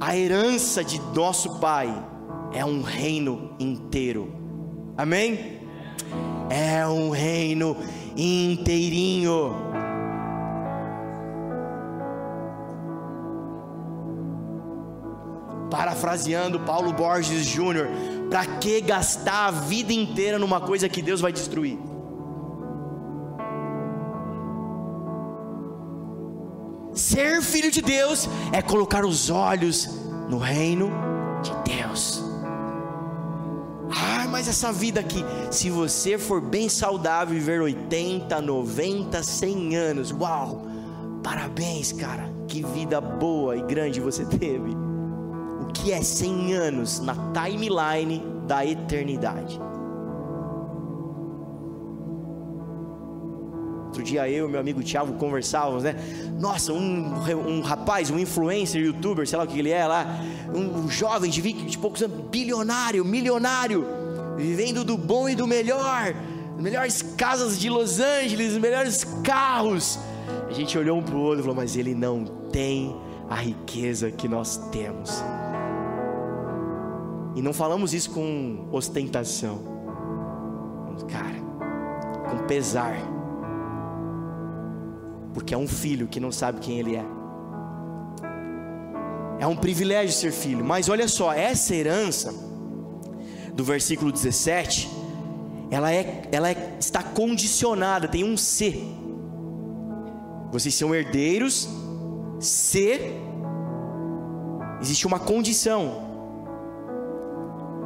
[0.00, 1.94] a herança de nosso Pai
[2.52, 4.43] é um reino inteiro.
[4.96, 5.60] Amém?
[6.48, 7.76] É um reino
[8.16, 9.54] inteirinho.
[15.70, 17.88] Parafraseando Paulo Borges Júnior,
[18.30, 21.78] para que gastar a vida inteira numa coisa que Deus vai destruir?
[26.92, 29.90] Ser filho de Deus é colocar os olhos
[30.28, 30.92] no reino
[31.42, 32.33] de Deus.
[34.34, 40.66] Mas essa vida aqui, se você for bem saudável, viver 80, 90, 100 anos, uau!
[41.22, 42.28] Parabéns, cara.
[42.48, 44.72] Que vida boa e grande você teve.
[45.60, 49.60] O que é 100 anos na timeline da eternidade?
[53.86, 55.94] Outro dia eu e meu amigo Thiago conversávamos, né?
[56.40, 57.14] Nossa, um,
[57.46, 60.04] um rapaz, um influencer, youtuber, sei lá o que ele é lá,
[60.52, 64.02] um jovem de 20 de poucos anos, bilionário, milionário,
[64.36, 66.14] vivendo do bom e do melhor,
[66.58, 69.98] melhores casas de Los Angeles, melhores carros.
[70.48, 72.94] A gente olhou um para o outro e falou: Mas ele não tem
[73.28, 75.22] a riqueza que nós temos.
[77.34, 79.60] E não falamos isso com ostentação,
[81.08, 81.40] cara,
[82.30, 83.14] com pesar
[85.34, 87.04] porque é um filho que não sabe quem ele é.
[89.40, 92.32] É um privilégio ser filho, mas olha só, essa herança
[93.54, 94.88] do versículo 17,
[95.70, 98.82] ela é, ela é, está condicionada, tem um se.
[100.52, 101.68] Vocês são herdeiros,
[102.40, 103.00] se
[104.80, 106.02] existe uma condição.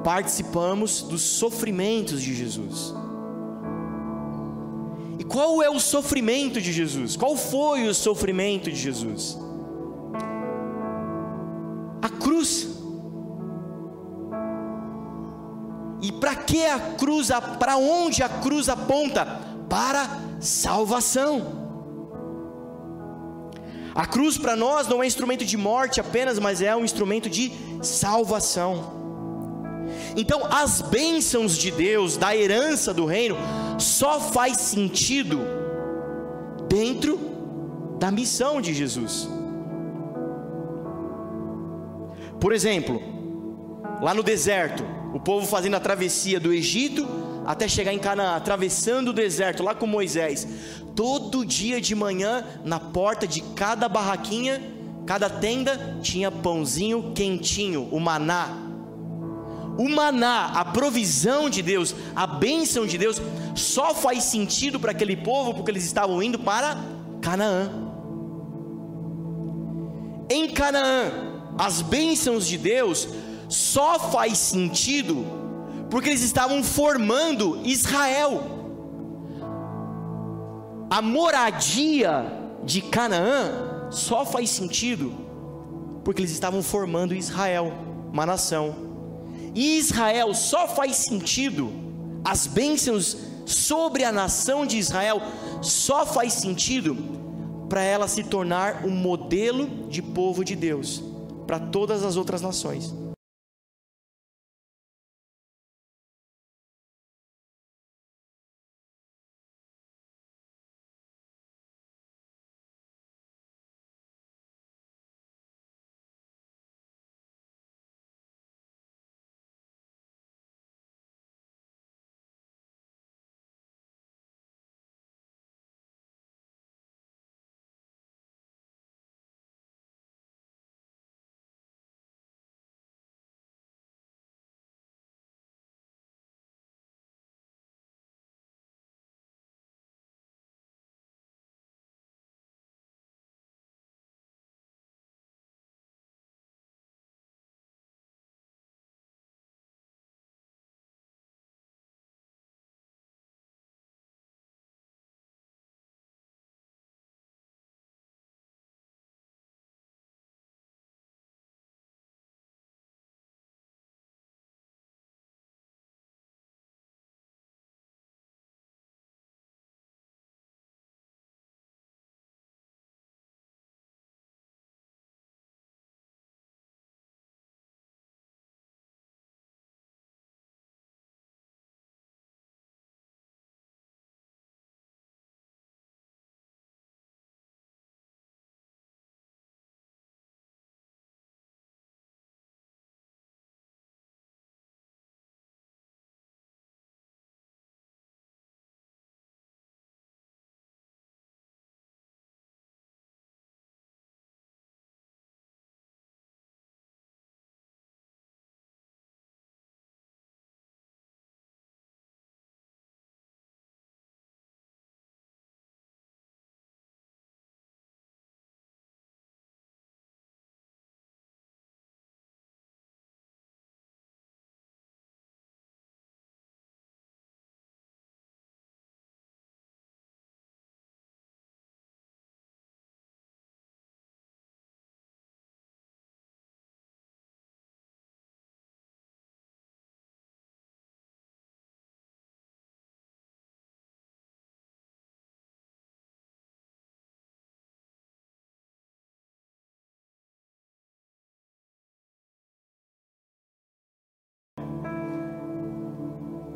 [0.04, 2.94] Participamos dos sofrimentos de Jesus
[5.28, 7.14] qual é o sofrimento de Jesus?
[7.14, 9.38] Qual foi o sofrimento de Jesus?
[12.00, 12.67] A cruz.
[16.48, 17.28] Que a cruz,
[17.60, 19.26] para onde a cruz aponta?
[19.68, 20.08] Para
[20.40, 21.68] salvação.
[23.94, 27.52] A cruz para nós não é instrumento de morte apenas, mas é um instrumento de
[27.82, 28.96] salvação.
[30.16, 33.36] Então, as bênçãos de Deus, da herança do reino,
[33.78, 35.40] só faz sentido
[36.66, 37.18] dentro
[37.98, 39.28] da missão de Jesus.
[42.40, 43.02] Por exemplo,
[44.00, 47.06] lá no deserto, o povo fazendo a travessia do Egito
[47.46, 50.46] até chegar em Canaã, atravessando o deserto lá com Moisés.
[50.94, 54.60] Todo dia de manhã, na porta de cada barraquinha,
[55.06, 58.68] cada tenda, tinha pãozinho quentinho, o maná
[59.78, 63.22] o maná, a provisão de Deus, a bênção de Deus,
[63.54, 66.76] só faz sentido para aquele povo porque eles estavam indo para
[67.22, 67.70] Canaã.
[70.28, 71.12] Em Canaã,
[71.56, 73.08] as bênçãos de Deus
[73.48, 75.24] só faz sentido
[75.90, 78.42] porque eles estavam formando Israel.
[80.90, 82.32] A moradia
[82.64, 85.12] de Canaã só faz sentido
[86.04, 87.72] porque eles estavam formando Israel,
[88.12, 88.74] uma nação.
[89.54, 91.72] E Israel só faz sentido,
[92.24, 95.20] as bênçãos sobre a nação de Israel
[95.62, 96.96] só faz sentido
[97.68, 101.02] para ela se tornar um modelo de povo de Deus
[101.46, 102.94] para todas as outras nações.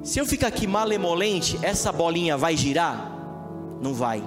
[0.03, 3.13] Se eu ficar aqui malemolente, essa bolinha vai girar?
[3.81, 4.23] Não vai.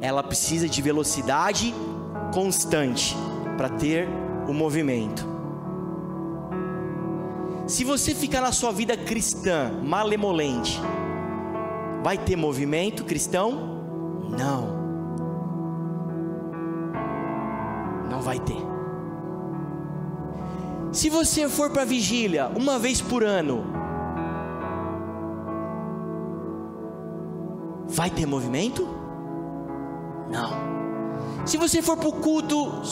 [0.00, 1.72] Ela precisa de velocidade
[2.32, 3.16] constante
[3.56, 4.08] para ter
[4.48, 5.24] o movimento.
[7.68, 10.80] Se você ficar na sua vida cristã malemolente,
[12.02, 13.52] vai ter movimento cristão?
[14.28, 14.84] Não.
[18.10, 18.58] Não vai ter.
[20.90, 23.83] Se você for para vigília uma vez por ano,
[27.94, 28.86] vai ter movimento?
[30.30, 31.46] Não.
[31.46, 32.82] Se você for para o culto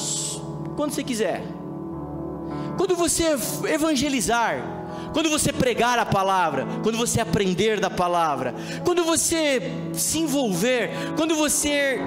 [0.77, 1.43] quando você quiser,
[2.77, 3.37] quando você
[3.69, 4.57] evangelizar,
[5.13, 9.61] quando você pregar a palavra, quando você aprender da palavra, quando você
[9.93, 11.99] se envolver, quando você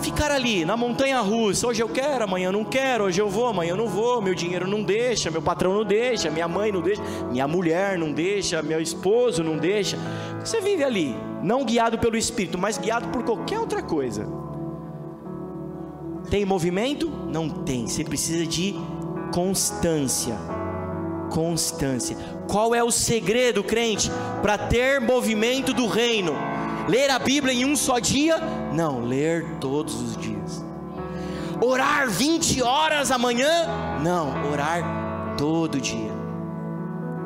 [0.00, 3.76] ficar ali na montanha russa, hoje eu quero, amanhã não quero, hoje eu vou, amanhã
[3.76, 7.46] não vou, meu dinheiro não deixa, meu patrão não deixa, minha mãe não deixa, minha
[7.46, 9.98] mulher não deixa, meu esposo não deixa.
[10.44, 14.26] Você vive ali, não guiado pelo Espírito, mas guiado por qualquer outra coisa.
[16.30, 17.10] Tem movimento?
[17.10, 17.88] Não tem.
[17.88, 18.74] Você precisa de
[19.34, 20.36] constância.
[21.30, 22.16] Constância.
[22.48, 26.32] Qual é o segredo, crente, para ter movimento do reino?
[26.88, 28.36] Ler a Bíblia em um só dia?
[28.72, 30.64] Não, ler todos os dias.
[31.60, 33.66] Orar 20 horas amanhã?
[34.02, 36.10] Não, orar todo dia.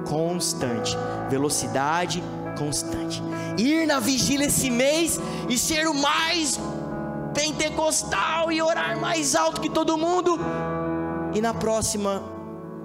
[0.06, 0.96] Constante.
[1.28, 2.22] Velocidade
[2.58, 3.22] constante.
[3.58, 6.58] Ir na vigília esse mês e ser o mais
[7.34, 10.38] pentecostal e orar mais alto que todo mundo.
[11.34, 12.22] E na próxima,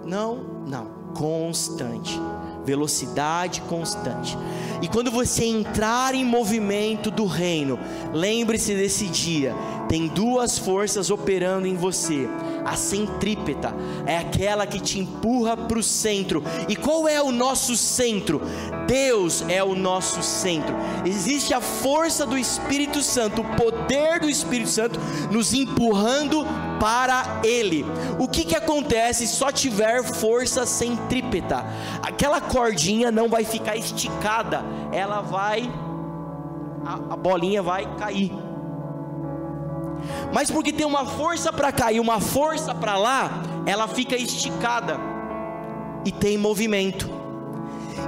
[0.06, 0.38] não,
[0.68, 2.20] não, constante
[2.66, 4.38] velocidade constante.
[4.82, 7.78] E quando você entrar em movimento do reino,
[8.14, 9.54] lembre-se desse dia:
[9.90, 12.30] tem duas forças operando em você.
[12.64, 13.74] A centrípeta
[14.06, 16.44] é aquela que te empurra para o centro.
[16.68, 18.42] E qual é o nosso centro?
[18.88, 20.76] Deus é o nosso centro.
[21.06, 25.00] Existe a força do Espírito Santo, o poder do Espírito Santo
[25.32, 26.46] nos empurrando
[26.80, 27.86] para Ele.
[28.18, 31.66] O que, que acontece se só tiver força centrípeta?
[32.02, 35.70] Aquela cordinha não vai ficar esticada, ela vai,
[36.86, 38.32] a, a bolinha vai cair.
[40.34, 43.30] Mas porque tem uma força para cair, uma força para lá,
[43.66, 44.98] ela fica esticada
[46.06, 47.10] e tem movimento.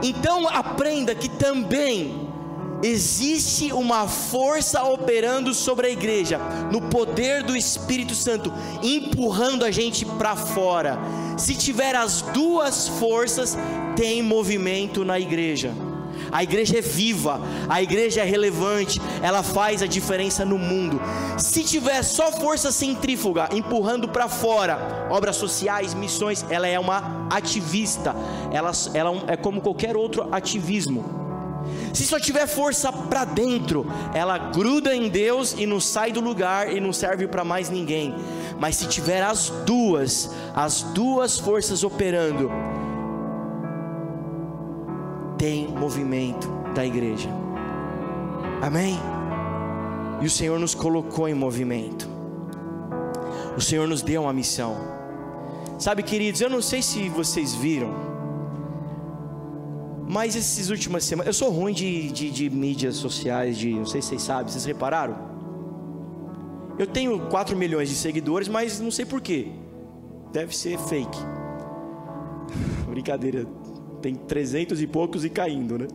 [0.01, 2.20] Então aprenda que também
[2.83, 6.39] existe uma força operando sobre a igreja,
[6.71, 8.51] no poder do Espírito Santo,
[8.81, 10.99] empurrando a gente para fora.
[11.37, 13.57] Se tiver as duas forças,
[13.95, 15.73] tem movimento na igreja.
[16.31, 21.01] A igreja é viva, a igreja é relevante, ela faz a diferença no mundo.
[21.37, 28.15] Se tiver só força centrífuga empurrando para fora, obras sociais, missões, ela é uma ativista.
[28.51, 31.30] Ela, ela é como qualquer outro ativismo.
[31.93, 36.71] Se só tiver força para dentro, ela gruda em Deus e não sai do lugar
[36.71, 38.15] e não serve para mais ninguém.
[38.59, 42.49] Mas se tiver as duas, as duas forças operando,
[45.37, 47.29] tem movimento da igreja.
[48.61, 48.99] Amém?
[50.21, 52.07] E o Senhor nos colocou em movimento.
[53.57, 54.77] O Senhor nos deu uma missão.
[55.79, 58.10] Sabe, queridos, eu não sei se vocês viram,
[60.11, 64.01] mas essas últimas semanas, eu sou ruim de, de, de mídias sociais, de não sei
[64.01, 65.15] se vocês sabem, vocês repararam?
[66.77, 69.53] Eu tenho 4 milhões de seguidores, mas não sei porquê.
[70.33, 71.17] Deve ser fake.
[72.91, 73.47] Brincadeira,
[74.01, 75.87] tem 300 e poucos e caindo, né?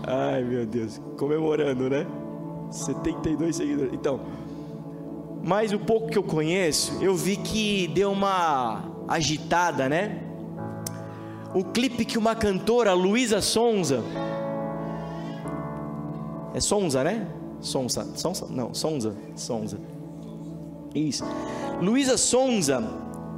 [0.08, 2.06] Ai meu Deus, comemorando, né?
[2.70, 3.92] 72 seguidores.
[3.92, 4.18] Então,
[5.42, 10.22] mas o pouco que eu conheço, eu vi que deu uma agitada, né?
[11.54, 14.02] O clipe que uma cantora, Luísa Sonza,
[16.54, 17.26] é Sonza, né?
[17.60, 19.78] Sonza, Sonza, não, Sonza, Sonza.
[20.94, 21.24] Isso.
[21.80, 22.82] Luísa Sonza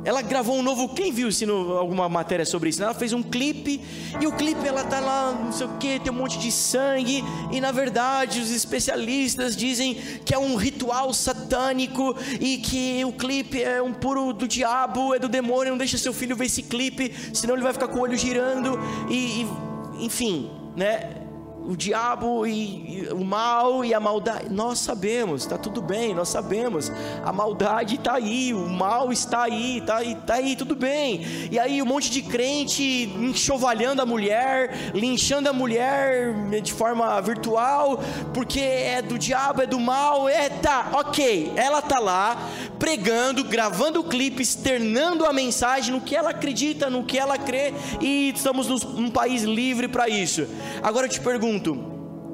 [0.04, 0.88] ela gravou um novo.
[0.88, 2.82] Quem viu se no, alguma matéria sobre isso?
[2.82, 3.80] Ela fez um clipe
[4.20, 7.24] e o clipe ela tá lá, não sei o que, tem um monte de sangue
[7.50, 9.94] e na verdade os especialistas dizem
[10.24, 15.18] que é um ritual satânico e que o clipe é um puro do diabo, é
[15.18, 15.72] do demônio.
[15.72, 18.78] Não deixa seu filho ver esse clipe, senão ele vai ficar com o olho girando
[19.08, 21.23] e, e enfim, né?
[21.64, 24.50] O diabo e, e, o mal e a maldade.
[24.50, 26.92] Nós sabemos, está tudo bem, nós sabemos.
[27.24, 31.22] A maldade está aí, o mal está aí, está aí, tá aí, tudo bem.
[31.50, 32.82] E aí um monte de crente
[33.18, 38.00] enxovalhando a mulher, linchando a mulher de forma virtual,
[38.32, 40.28] porque é do diabo, é do mal.
[40.28, 41.52] É, tá, ok.
[41.56, 42.36] Ela tá lá
[42.78, 47.72] pregando, gravando o clipe, externando a mensagem no que ela acredita, no que ela crê,
[48.00, 50.46] e estamos num país livre para isso.
[50.82, 51.53] Agora eu te pergunto,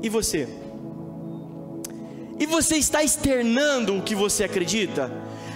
[0.03, 0.49] e você?
[2.39, 5.11] E você está externando o que você acredita?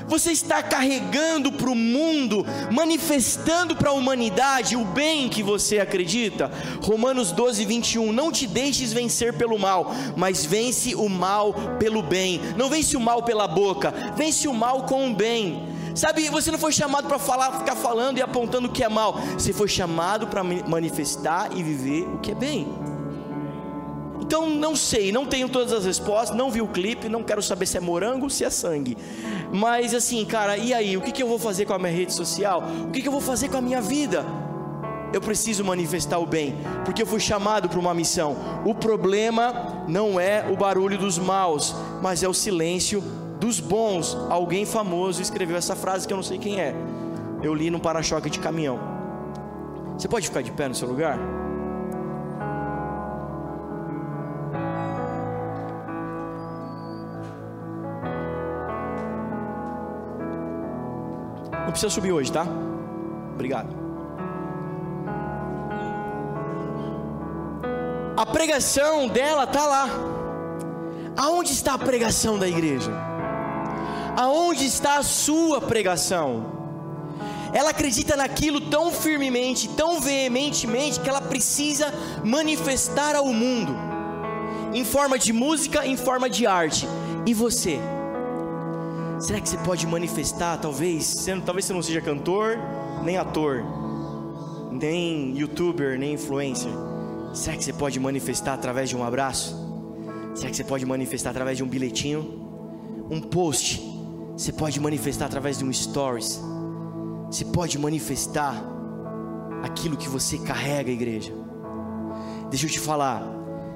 [0.06, 6.50] Você está carregando para o mundo, manifestando para a humanidade o bem que você acredita?
[6.82, 8.12] Romanos 12, 21.
[8.12, 12.40] Não te deixes vencer pelo mal, mas vence o mal pelo bem.
[12.56, 15.72] Não vence o mal pela boca, vence o mal com o bem.
[15.94, 19.18] Sabe, você não foi chamado para falar, ficar falando e apontando o que é mal.
[19.38, 22.93] Você foi chamado para manifestar e viver o que é bem.
[24.20, 27.66] Então não sei, não tenho todas as respostas, não vi o clipe, não quero saber
[27.66, 28.96] se é morango ou se é sangue.
[29.52, 30.96] Mas assim, cara, e aí?
[30.96, 32.62] O que, que eu vou fazer com a minha rede social?
[32.86, 34.24] O que, que eu vou fazer com a minha vida?
[35.12, 38.36] Eu preciso manifestar o bem, porque eu fui chamado para uma missão.
[38.64, 43.00] O problema não é o barulho dos maus, mas é o silêncio
[43.38, 44.16] dos bons.
[44.28, 46.74] Alguém famoso escreveu essa frase que eu não sei quem é.
[47.42, 48.80] Eu li no para-choque de caminhão.
[49.96, 51.43] Você pode ficar de pé no seu lugar?
[61.74, 62.46] Precisa subir hoje, tá?
[63.34, 63.68] Obrigado.
[68.16, 69.88] A pregação dela tá lá.
[71.16, 72.92] Aonde está a pregação da igreja?
[74.16, 76.46] Aonde está a sua pregação?
[77.52, 81.92] Ela acredita naquilo tão firmemente, tão veementemente, que ela precisa
[82.24, 83.74] manifestar ao mundo,
[84.72, 86.88] em forma de música, em forma de arte.
[87.26, 87.80] E você?
[89.24, 92.58] Será que você pode manifestar, talvez, sendo, talvez você não seja cantor,
[93.02, 93.64] nem ator,
[94.70, 96.70] nem youtuber, nem influencer.
[97.32, 99.56] Será que você pode manifestar através de um abraço?
[100.34, 102.22] Será que você pode manifestar através de um bilhetinho?
[103.10, 103.82] Um post?
[104.36, 106.38] Você pode manifestar através de um stories?
[107.30, 108.62] Você pode manifestar
[109.62, 111.32] aquilo que você carrega, igreja.
[112.50, 113.22] Deixa eu te falar,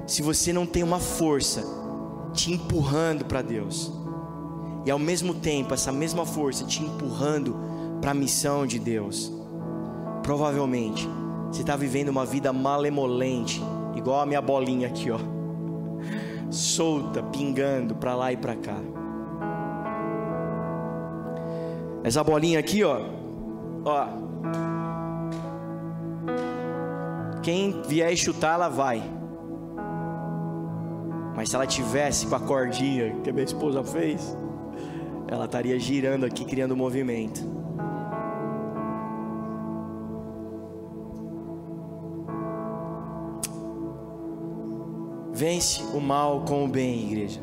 [0.06, 1.64] se você não tem uma força
[2.34, 3.97] te empurrando para Deus,
[4.84, 7.56] e ao mesmo tempo essa mesma força te empurrando
[8.00, 9.32] para a missão de Deus.
[10.22, 11.08] Provavelmente
[11.50, 13.62] você está vivendo uma vida malemolente,
[13.96, 15.18] igual a minha bolinha aqui, ó,
[16.50, 18.76] solta, pingando para lá e para cá.
[22.04, 23.00] Essa bolinha aqui, ó,
[23.84, 24.06] ó.
[27.42, 29.02] Quem vier chutar, ela vai.
[31.34, 34.36] Mas se ela tivesse com a cordinha que a minha esposa fez,
[35.28, 37.58] ela estaria girando aqui, criando movimento.
[45.32, 47.40] Vence o mal com o bem, igreja.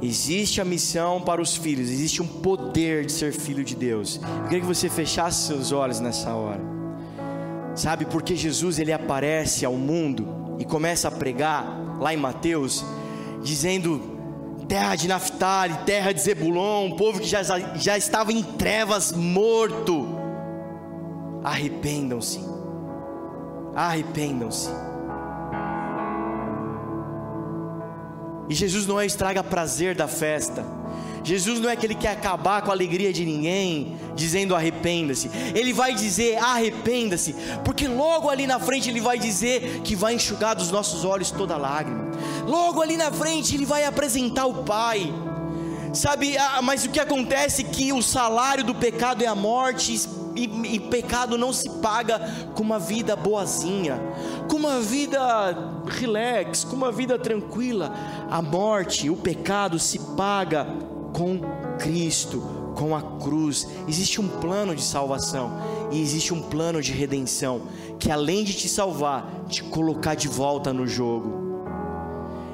[0.00, 4.20] Existe a missão para os filhos, existe um poder de ser filho de Deus.
[4.38, 6.60] Eu queria que você fechasse seus olhos nessa hora.
[7.74, 12.84] Sabe, porque Jesus ele aparece ao mundo e começa a pregar lá em Mateus,
[13.42, 14.11] dizendo
[14.72, 17.42] terra de Naftali, terra de Zebulon, um povo que já,
[17.74, 20.08] já estava em trevas, morto.
[21.44, 22.40] Arrependam-se,
[23.74, 24.70] arrependam-se.
[28.48, 30.64] E Jesus não é o estraga prazer da festa.
[31.22, 35.30] Jesus não é aquele que quer acabar com a alegria de ninguém, dizendo arrependa-se.
[35.54, 40.56] Ele vai dizer arrependa-se, porque logo ali na frente ele vai dizer que vai enxugar
[40.56, 42.01] dos nossos olhos toda lágrima.
[42.46, 45.12] Logo ali na frente ele vai apresentar o Pai.
[45.92, 50.44] Sabe, mas o que acontece é que o salário do pecado é a morte, e,
[50.76, 52.18] e, pecado não se paga
[52.54, 54.00] com uma vida boazinha,
[54.48, 55.20] com uma vida
[55.86, 57.92] relax, com uma vida tranquila.
[58.30, 60.66] A morte, o pecado se paga
[61.12, 61.40] com
[61.78, 62.42] Cristo,
[62.74, 63.68] com a cruz.
[63.86, 65.52] Existe um plano de salvação
[65.90, 67.62] e existe um plano de redenção
[67.98, 71.41] que além de te salvar, te colocar de volta no jogo.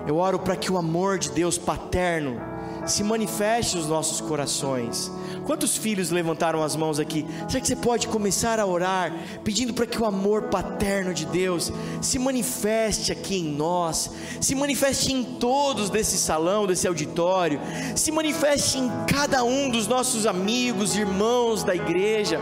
[0.08, 2.40] Eu oro para que o amor de Deus paterno
[2.86, 5.12] se manifeste nos nossos corações,
[5.48, 7.24] Quantos filhos levantaram as mãos aqui?
[7.48, 9.10] Será que você pode começar a orar,
[9.42, 11.72] pedindo para que o amor paterno de Deus
[12.02, 14.10] se manifeste aqui em nós,
[14.42, 17.58] se manifeste em todos desse salão, desse auditório,
[17.96, 22.38] se manifeste em cada um dos nossos amigos, irmãos da igreja?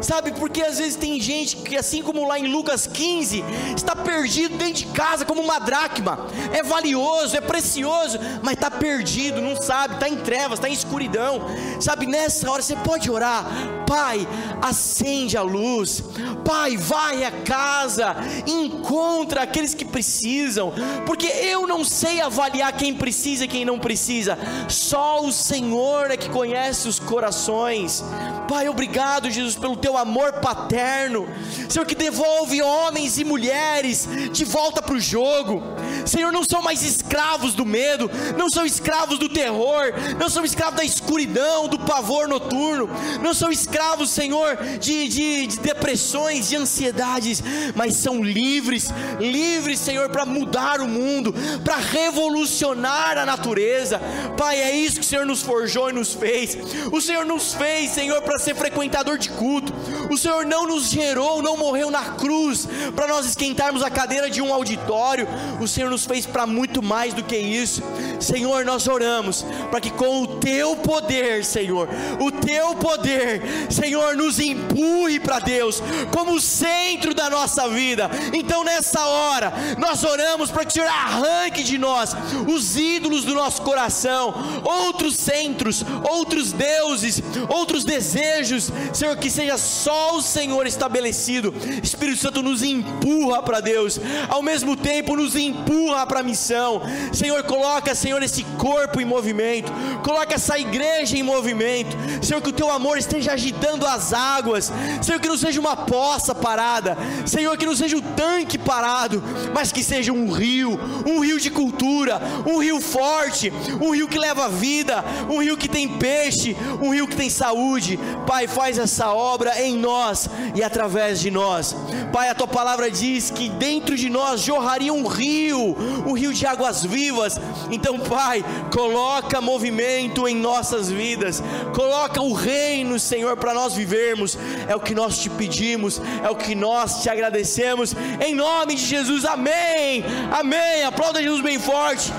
[0.00, 3.44] Sabe, porque às vezes tem gente que, assim como lá em Lucas 15,
[3.76, 9.42] está perdido dentro de casa como uma dracma, é valioso, é precioso, mas está perdido,
[9.42, 11.42] não sabe, está em trevas, está em escuridão.
[11.80, 13.44] Sabe, nessa hora você pode orar,
[13.86, 14.26] Pai,
[14.60, 16.02] acende a luz,
[16.44, 18.16] Pai, vai à casa,
[18.46, 20.72] encontra aqueles que precisam,
[21.04, 24.38] porque eu não sei avaliar quem precisa e quem não precisa,
[24.68, 28.04] só o Senhor é que conhece os corações.
[28.48, 31.28] Pai, obrigado, Jesus, pelo teu amor paterno,
[31.68, 35.62] Senhor, que devolve homens e mulheres de volta para o jogo.
[36.04, 40.76] Senhor, não são mais escravos do medo, não são escravos do terror, não são escravos
[40.76, 42.88] da escuridão, do pavor noturno,
[43.20, 47.42] não são escravos, Senhor, de, de, de depressões, de ansiedades,
[47.74, 51.34] mas são livres, livres, Senhor, para mudar o mundo,
[51.64, 54.00] para revolucionar a natureza.
[54.36, 56.56] Pai, é isso que o Senhor nos forjou e nos fez.
[56.92, 59.72] O Senhor nos fez, Senhor, para ser frequentador de culto.
[60.10, 64.40] O Senhor não nos gerou, não morreu na cruz para nós esquentarmos a cadeira de
[64.40, 65.28] um auditório.
[65.60, 67.82] O Senhor nos fez para muito mais do que isso.
[68.20, 71.88] Senhor, nós oramos para que com o teu poder, Senhor,
[72.20, 75.82] o teu poder, Senhor, nos empurre para Deus
[76.12, 78.10] como centro da nossa vida.
[78.32, 82.16] Então, nessa hora, nós oramos para que o Senhor arranque de nós
[82.46, 84.34] os ídolos do nosso coração,
[84.64, 87.84] outros centros, outros deuses, outros
[88.26, 91.54] desejos, Senhor, que seja só o Senhor estabelecido.
[91.82, 96.82] Espírito Santo nos empurra para Deus, ao mesmo tempo nos empurra para a missão.
[97.12, 99.72] Senhor, coloca, Senhor, esse corpo em movimento,
[100.02, 101.96] coloca essa igreja em movimento.
[102.22, 104.72] Senhor, que o teu amor esteja agitando as águas.
[105.02, 106.96] Senhor, que não seja uma poça parada.
[107.24, 109.22] Senhor, que não seja um tanque parado,
[109.54, 114.18] mas que seja um rio, um rio de cultura, um rio forte, um rio que
[114.18, 117.98] leva vida, um rio que tem peixe, um rio que tem saúde.
[118.26, 121.76] Pai, faz essa obra em nós e através de nós.
[122.12, 126.46] Pai, a tua palavra diz que dentro de nós jorraria um rio, um rio de
[126.46, 127.40] águas vivas.
[127.70, 131.42] Então, Pai, coloca movimento em nossas vidas,
[131.74, 134.38] coloca o reino, Senhor, para nós vivermos.
[134.68, 137.94] É o que nós te pedimos, é o que nós te agradecemos.
[138.24, 140.04] Em nome de Jesus, amém.
[140.32, 140.84] Amém.
[140.84, 142.12] Aplauda Jesus bem forte.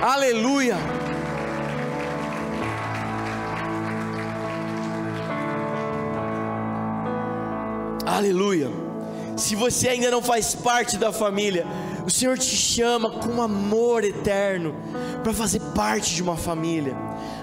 [0.00, 0.97] Aleluia.
[8.18, 8.68] Aleluia.
[9.36, 11.64] Se você ainda não faz parte da família,
[12.04, 14.74] o Senhor te chama com amor eterno
[15.22, 16.96] para fazer parte de uma família,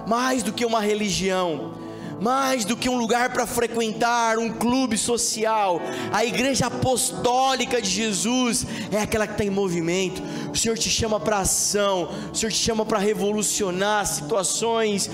[0.06, 1.76] mais do que uma religião,
[2.20, 5.82] mais do que um lugar para frequentar, um clube social.
[6.12, 10.22] A igreja apostólica de Jesus é aquela que está em movimento.
[10.52, 15.10] O Senhor te chama para ação, o Senhor te chama para revolucionar situações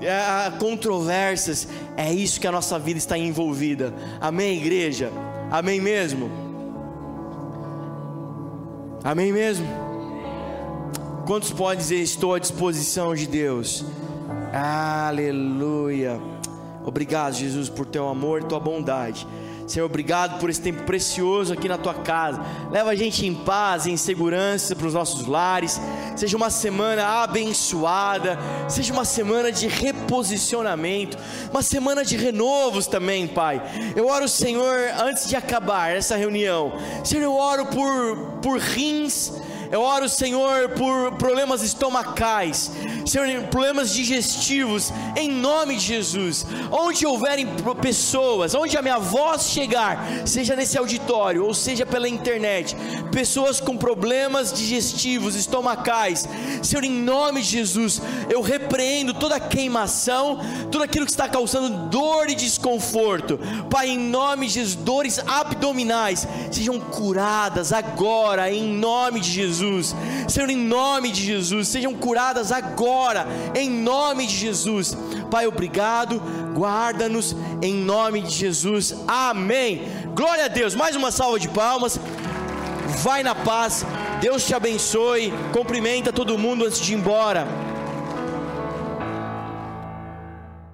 [0.00, 1.68] é, controversas.
[1.96, 3.94] É isso que a nossa vida está envolvida.
[4.20, 5.12] Amém, igreja?
[5.50, 6.30] Amém mesmo?
[9.02, 9.66] Amém mesmo?
[11.26, 13.84] Quantos podem dizer estou à disposição de Deus?
[14.52, 16.33] Aleluia.
[16.84, 19.26] Obrigado, Jesus, por teu amor e tua bondade.
[19.66, 22.38] Senhor, obrigado por esse tempo precioso aqui na tua casa.
[22.70, 25.80] Leva a gente em paz, em segurança para os nossos lares.
[26.14, 31.16] Seja uma semana abençoada, seja uma semana de reposicionamento,
[31.50, 33.62] uma semana de renovos também, Pai.
[33.96, 36.74] Eu oro, Senhor, antes de acabar essa reunião.
[37.02, 39.32] Senhor, eu oro por por rins
[39.74, 42.70] eu oro, Senhor, por problemas estomacais,
[43.04, 46.46] Senhor, problemas digestivos, em nome de Jesus.
[46.70, 47.48] Onde houverem
[47.82, 52.76] pessoas, onde a minha voz chegar, seja nesse auditório ou seja pela internet,
[53.10, 56.28] pessoas com problemas digestivos, estomacais,
[56.62, 58.00] Senhor, em nome de Jesus,
[58.30, 60.38] eu repreendo toda queimação,
[60.70, 63.40] tudo aquilo que está causando dor e desconforto.
[63.68, 69.63] Pai, em nome de Jesus, dores abdominais sejam curadas agora, em nome de Jesus.
[69.64, 69.94] Jesus.
[70.28, 74.96] Senhor, em nome de Jesus, sejam curadas agora, em nome de Jesus.
[75.30, 76.20] Pai, obrigado,
[76.54, 78.94] guarda-nos, em nome de Jesus.
[79.08, 79.82] Amém.
[80.14, 80.74] Glória a Deus.
[80.74, 81.98] Mais uma salva de palmas.
[83.02, 83.84] Vai na paz.
[84.20, 85.32] Deus te abençoe.
[85.52, 87.46] Cumprimenta todo mundo antes de ir embora.